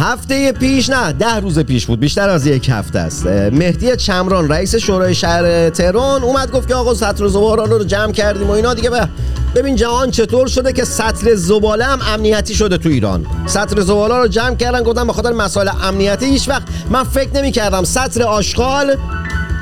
هفته 0.07 0.53
پیش 0.53 0.91
نه 0.91 1.13
ده 1.13 1.37
روز 1.37 1.59
پیش 1.59 1.87
بود 1.87 2.01
بیشتر 2.01 2.29
از 2.29 2.47
یک 2.47 2.69
هفته 2.69 2.99
است. 2.99 3.27
مهدی 3.27 3.97
چمران 3.97 4.49
رئیس 4.49 4.77
شورای 4.77 5.15
شهر 5.15 5.71
تهران 5.71 6.23
اومد 6.23 6.51
گفت 6.51 6.69
که 6.69 6.75
آقا 6.75 6.95
سطر 6.95 7.29
زباله 7.29 7.63
رو 7.63 7.85
جمع 7.85 8.13
کردیم 8.13 8.49
و 8.49 8.51
اینا. 8.51 8.75
دیگه 8.75 8.91
به 8.91 9.09
ببین 9.55 9.77
جهان 9.77 10.11
چطور 10.11 10.49
شده 10.49 10.73
که 10.73 10.85
سطل 10.85 11.35
زباله 11.35 11.85
هم 11.85 11.99
امنیتی 12.15 12.55
شده 12.55 12.79
تو 12.79 12.89
ایران؟ 12.89 13.27
سطر 13.47 13.81
زباله 13.81 14.15
رو 14.15 14.29
جمع 14.29 14.55
کردن 14.57 14.83
گفتن 14.83 15.07
به 15.07 15.13
خاطر 15.13 15.33
مسائل 15.33 15.69
امنیتی 15.83 16.27
هیچ 16.27 16.49
وقت. 16.49 16.63
من 16.91 17.05
فکر 17.05 17.31
نمی 17.35 17.53
کردم 17.53 17.85
سطر 17.85 18.23
آشغال 18.23 18.97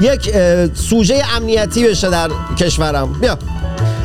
یک 0.00 0.34
سوژه 0.74 1.22
امنیتی 1.36 1.88
بشه 1.88 2.10
در 2.10 2.30
کشورم. 2.58 3.12
بیا. 3.12 3.38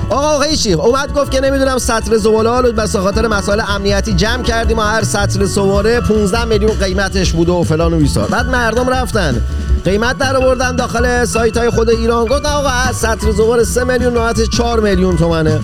آقا 0.10 0.28
آقا 0.28 0.48
چی 0.48 0.74
اومد 0.74 1.14
گفت 1.14 1.32
که 1.32 1.42
نمی‌دونم 1.42 1.78
سطر 1.78 2.18
زباله 2.18 2.62
رو 2.62 2.72
بس 2.72 2.96
خاطر 2.96 3.28
مسائل 3.28 3.62
امنیتی 3.68 4.14
جمع 4.14 4.44
کردیم 4.44 4.78
و 4.78 4.82
هر 4.82 5.04
سطر 5.04 5.46
زباله 5.46 6.02
15 6.02 6.46
میلیون 6.46 6.72
قیمتش 6.72 7.32
بوده 7.32 7.52
و 7.52 7.64
فلان 7.64 7.94
و 7.94 7.98
بیسار 7.98 8.28
بعد 8.28 8.46
مردم 8.46 8.90
رفتن. 8.90 9.42
قیمت 9.86 10.18
در 10.18 10.38
آوردن 10.38 10.76
داخل 10.76 11.26
سایت 11.26 11.58
های 11.58 11.70
خود 11.70 11.90
ایران. 11.90 12.26
گفت 12.26 12.46
آقا 12.46 12.70
هر 12.70 12.94
سطر 12.94 13.32
زباله 13.32 13.64
3 13.64 13.84
میلیون 13.84 14.14
نوعت 14.14 14.42
4 14.42 14.80
میلیون 14.80 15.18
تومنه. 15.18 15.60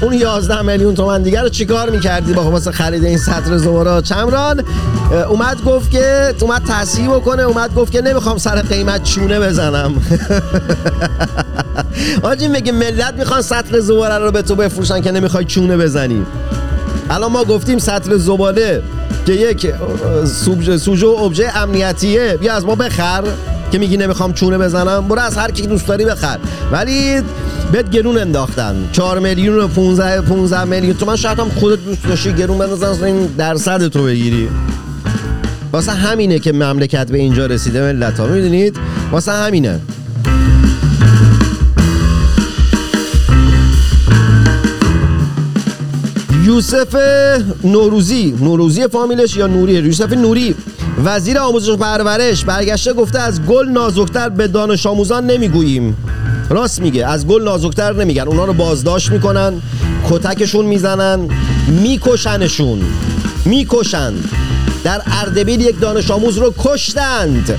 اون 0.00 0.12
11 0.12 0.62
میلیون 0.62 0.94
تومن 0.94 1.22
دیگه 1.22 1.42
رو 1.42 1.48
چیکار 1.48 1.90
می‌کردی 1.90 2.32
با 2.32 2.50
واسه 2.50 2.72
خرید 2.72 3.04
این 3.04 3.18
سطر 3.18 3.56
زباله 3.56 4.02
چمران 4.02 4.64
اومد 5.28 5.64
گفت 5.64 5.90
که 5.90 6.34
اومد 6.40 6.62
تصحیح 6.68 7.08
بکنه 7.08 7.42
اومد 7.42 7.74
گفت 7.74 7.92
که 7.92 8.02
نمی‌خوام 8.02 8.38
سر 8.38 8.62
قیمت 8.62 9.02
چونه 9.02 9.40
بزنم. 9.40 9.94
آجی 12.22 12.48
میگه 12.48 12.72
ملت 12.72 13.14
می‌خوان 13.14 13.42
سطل 13.42 13.80
زباله 13.80 14.18
رو 14.18 14.30
به 14.30 14.42
تو 14.42 14.54
بفروشن 14.54 15.00
که 15.00 15.12
نمی‌خوای 15.12 15.44
چونه 15.44 15.76
بزنی. 15.76 16.26
الان 17.10 17.32
ما 17.32 17.44
گفتیم 17.44 17.78
سطل 17.78 18.16
زباله 18.16 18.82
که 19.26 19.32
یک 19.32 19.72
سوژه 20.78 21.06
و 21.06 21.30
امنیتیه. 21.54 22.36
بیا 22.40 22.54
از 22.54 22.64
ما 22.64 22.74
بخر. 22.74 23.24
که 23.76 23.80
میگی 23.80 23.96
نمی‌خوام 23.96 24.32
چونه 24.32 24.58
بزنم 24.58 25.08
برو 25.08 25.20
از 25.20 25.36
هر 25.36 25.50
کی 25.50 25.66
دوست 25.66 25.86
داری 25.86 26.04
بخر. 26.04 26.38
ولی 26.72 27.20
بهت 27.72 27.90
گرون 27.90 28.18
انداختن 28.18 28.88
4 28.92 29.18
میلیون 29.18 29.58
و 29.58 29.68
15 29.68 30.20
15 30.20 30.64
میلیون. 30.64 30.96
تو 30.96 31.06
من 31.06 31.16
شاید 31.16 31.40
هم 31.40 31.48
خودت 31.48 31.84
دوست 31.84 32.08
داشتی 32.08 32.32
گرون 32.32 32.58
بندازن 32.58 33.04
این 33.04 33.26
درصد 33.26 33.88
تو 33.88 34.04
بگیری. 34.04 34.48
واسه 35.72 35.92
همینه 35.92 36.38
که 36.38 36.52
مملکت 36.52 37.10
به 37.10 37.18
اینجا 37.18 37.46
رسیده 37.46 37.92
ملت 37.92 38.20
ها 38.20 38.26
می‌دونید؟ 38.26 38.76
واسه 39.12 39.32
همینه. 39.32 39.80
یوسف 46.44 46.96
نوروزی. 47.64 48.34
نوروزی 48.40 48.88
فامیلش 48.88 49.36
یا 49.36 49.46
نوری؟ 49.46 49.72
یوسف 49.72 50.12
نوری. 50.12 50.54
وزیر 51.04 51.38
آموزش 51.38 51.68
و 51.68 51.76
پرورش 51.76 52.44
برگشته 52.44 52.92
گفته 52.92 53.18
از 53.18 53.42
گل 53.42 53.68
نازکتر 53.68 54.28
به 54.28 54.48
دانش 54.48 54.86
آموزان 54.86 55.26
نمی‌گوییم. 55.26 55.96
راست 56.50 56.80
میگه 56.80 57.06
از 57.06 57.26
گل 57.26 57.44
نازکتر 57.44 57.92
نمیگن. 57.92 58.22
اونا 58.22 58.44
رو 58.44 58.52
بازداشت 58.52 59.10
می‌کنن 59.10 59.62
کتکشون 60.10 60.66
می‌زنن 60.66 61.28
میکشنشون 61.68 62.82
می‌کشند. 63.44 64.28
در 64.84 65.02
اردبیل 65.06 65.60
یک 65.60 65.80
دانش 65.80 66.10
آموز 66.10 66.38
رو 66.38 66.54
کشتند. 66.58 67.58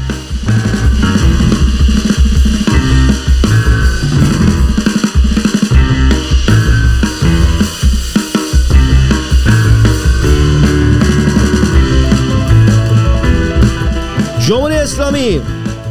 اسلامی 15.18 15.41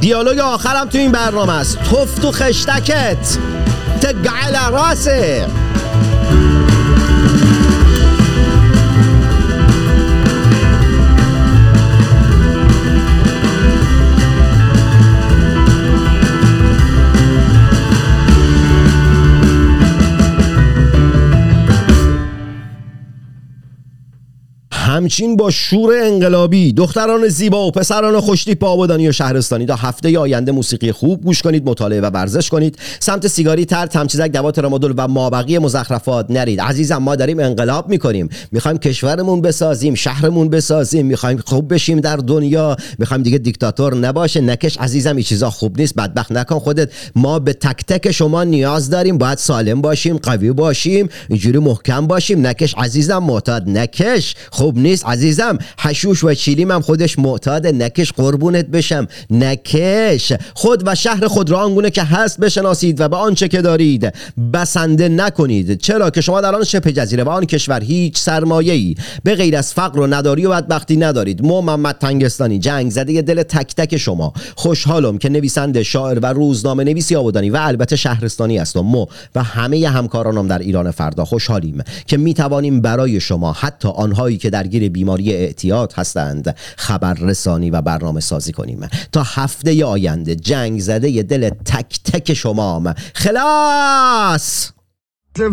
دیالوگ 0.00 0.38
آخرم 0.38 0.88
تو 0.88 0.98
این 0.98 1.12
برنامه 1.12 1.52
است. 1.52 1.78
توف 1.82 2.18
تو 2.18 2.32
خشتکت. 2.32 3.38
تگعل 4.00 4.70
راسه. 4.72 5.46
همچین 24.96 25.36
با 25.36 25.50
شور 25.50 25.94
انقلابی 26.02 26.72
دختران 26.72 27.28
زیبا 27.28 27.66
و 27.66 27.70
پسران 27.70 28.20
خوشتیپ 28.20 28.64
آبادانی 28.64 29.08
و 29.08 29.12
شهرستانی 29.12 29.66
تا 29.66 29.74
هفته 29.74 30.18
آینده 30.18 30.52
موسیقی 30.52 30.92
خوب 30.92 31.24
گوش 31.24 31.42
کنید 31.42 31.68
مطالعه 31.68 32.00
و 32.00 32.10
ورزش 32.10 32.48
کنید. 32.48 32.78
سمت 33.00 33.26
سیگاری 33.26 33.64
تر 33.64 33.86
تمچیزک 33.86 34.32
دوات 34.32 34.58
رامادول 34.58 34.94
و 34.96 35.08
مابقی 35.08 35.58
مزخرفات 35.58 36.26
نرید. 36.30 36.60
عزیزم 36.60 36.96
ما 36.96 37.16
داریم 37.16 37.40
انقلاب 37.40 37.88
می‌کنیم. 37.88 38.28
می‌خوایم 38.52 38.78
کشورمون 38.78 39.40
بسازیم 39.40 39.94
شهرمون 39.94 40.48
بسازیم. 40.48 41.06
می‌خوایم 41.06 41.38
خوب 41.46 41.74
بشیم 41.74 42.00
در 42.00 42.16
دنیا. 42.16 42.76
می‌خوایم 42.98 43.22
دیگه 43.22 43.38
دیکتاتور 43.38 43.94
نباشه. 43.94 44.40
نکش 44.40 44.78
عزیزم 44.78 45.16
این 45.16 45.24
چیزا 45.24 45.50
خوب 45.50 45.80
نیست. 45.80 45.94
بدبخت 45.94 46.32
نکن 46.32 46.58
خودت. 46.58 46.90
ما 47.16 47.38
به 47.38 47.52
تک 47.52 47.84
تک 47.86 48.10
شما 48.10 48.44
نیاز 48.44 48.90
داریم. 48.90 49.18
باید 49.18 49.38
سالم 49.38 49.80
باشیم 49.80 50.16
قوی 50.16 50.52
باشیم 50.52 51.08
اینجوری 51.28 51.58
محکم 51.58 52.06
باشیم. 52.06 52.46
نکش 52.46 52.74
عزیزم 52.74 53.18
معتاد 53.18 53.68
نکش. 53.68 54.34
خوب 54.50 54.78
نیست. 54.86 55.06
عزیزم 55.06 55.58
حشوش 55.78 56.24
و 56.24 56.34
چیلیم 56.34 56.70
هم 56.70 56.80
خودش 56.80 57.18
معتاد 57.18 57.66
نکش 57.66 58.12
قربونت 58.12 58.66
بشم. 58.66 59.06
نکش. 59.30 60.32
خود 60.54 60.82
و 60.86 60.94
شهر 60.94 61.26
خود 61.26 61.50
را 61.50 61.58
آنگونه 61.58 61.90
که 61.90 62.02
هست 62.02 62.40
بشناسید 62.40 63.00
و 63.00 63.08
به 63.08 63.16
آنچه 63.16 63.48
که 63.48 63.62
دارید 63.62 64.12
بسنده 64.52 65.08
نکنید. 65.08 65.80
چرا 65.80 66.10
که 66.10 66.20
شما 66.20 66.40
در 66.40 66.54
آن 66.54 66.64
شبه 66.64 66.92
جزیره 66.92 67.24
و 67.24 67.28
آن 67.28 67.46
کشور 67.46 67.84
هیچ 67.84 68.18
سرمایه 68.18 68.72
ای 68.72 68.94
به 69.24 69.34
غیر 69.34 69.56
از 69.56 69.74
فقر 69.74 70.00
و 70.00 70.06
نداری 70.06 70.46
و 70.46 70.50
بدبختی 70.50 70.96
ندارید. 70.96 71.42
مو 71.42 71.60
محمد 71.60 71.98
تنگستانی 71.98 72.58
جنگ 72.58 72.90
زده 72.90 73.22
دل 73.22 73.42
تک 73.42 73.74
تک 73.74 73.96
شما. 73.96 74.32
خوشحالم 74.56 75.18
که 75.18 75.28
نویسنده 75.28 75.82
شاعر 75.82 76.18
و 76.22 76.26
روزنامه 76.26 76.84
نویسی 76.84 77.16
آبادانی 77.16 77.50
و 77.50 77.56
البته 77.60 77.96
شهرستانی 77.96 78.58
هستم 78.58 78.80
مو 78.80 79.06
و 79.34 79.42
همه 79.42 79.88
همکارانم 79.88 80.48
در 80.48 80.58
ایران 80.58 80.90
فردا. 80.90 81.24
خوشحالیم 81.24 81.82
که 82.06 82.16
می 82.16 82.34
توانیم 82.34 82.80
برای 82.80 83.20
شما 83.20 83.52
حتی 83.52 83.88
آنهایی 83.88 84.36
که 84.36 84.50
درگیر 84.66 84.88
بیماری 84.88 85.32
اعتیاد 85.32 85.92
هستند. 85.96 86.56
خبررسانی 86.76 87.70
و 87.70 87.82
برنامه 87.82 88.20
سازی 88.20 88.52
کنیم. 88.52 88.88
تا 89.12 89.22
هفته 89.22 89.84
آینده 89.84 90.34
جنگ 90.36 90.80
زده 90.80 91.22
دل 91.22 91.50
تک 91.50 92.00
تک 92.12 92.34
شما 92.34 92.94
خلاص! 93.14 94.72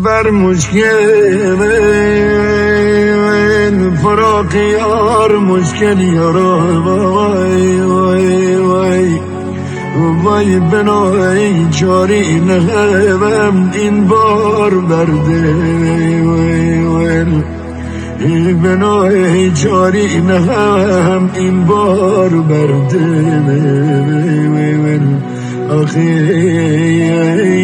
بر 0.05 0.29
مشکل 0.29 1.55
فراق 4.03 4.55
یار 4.55 5.37
مشکل 5.37 5.99
یارا 6.01 6.81
وای 6.81 7.81
وای 7.81 8.55
وای 8.55 9.19
وای. 10.23 10.59
بنای 10.59 11.69
چاری 11.69 12.39
نهبم 12.39 13.71
این 13.73 14.07
بار 14.07 14.73
برده. 14.75 15.53
وای 16.23 16.83
وای. 16.83 17.52
بنای 18.63 19.51
چاری 19.51 20.21
نهم 20.21 21.29
این 21.35 21.65
بار 21.65 22.29
وای 22.29 22.97
وای 24.49 25.21
آخی 25.69 26.11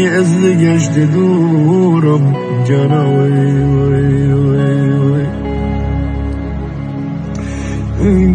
از 0.07 0.41
گشت 0.41 0.99
دورم 0.99 2.35
وای 2.67 3.59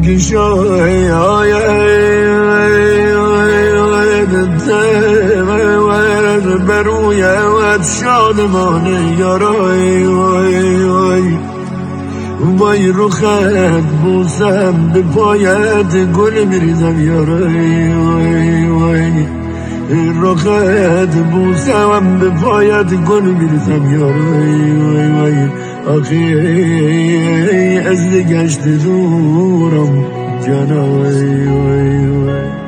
گشای 0.03 1.11
آی 1.11 1.53
بروی 6.69 7.23
ود 7.23 7.83
شادمان 7.83 8.87
یارای. 9.19 10.05
وای 12.45 12.89
رو 12.89 13.09
خد 13.09 13.83
بوسم 14.03 14.91
به 14.95 15.03
پایت 15.03 16.13
گل 16.13 16.45
میریزم 16.45 17.01
یارای 17.01 17.95
وای 17.95 18.67
وای. 18.67 19.27
رخت 20.23 21.17
بوسم 21.17 22.19
به 22.21 22.31
پایت 22.31 22.95
گل 22.95 23.23
میریزم 23.23 23.95
یارای 23.95 24.73
وای 24.73 25.09
وای. 25.09 25.49
آخی 25.99 26.35
از 27.79 28.11
گشت 28.11 28.69
دورم 28.69 30.05
جانا 30.47 30.85
وای 30.91 31.47
وای 31.47 32.07
وای. 32.07 32.64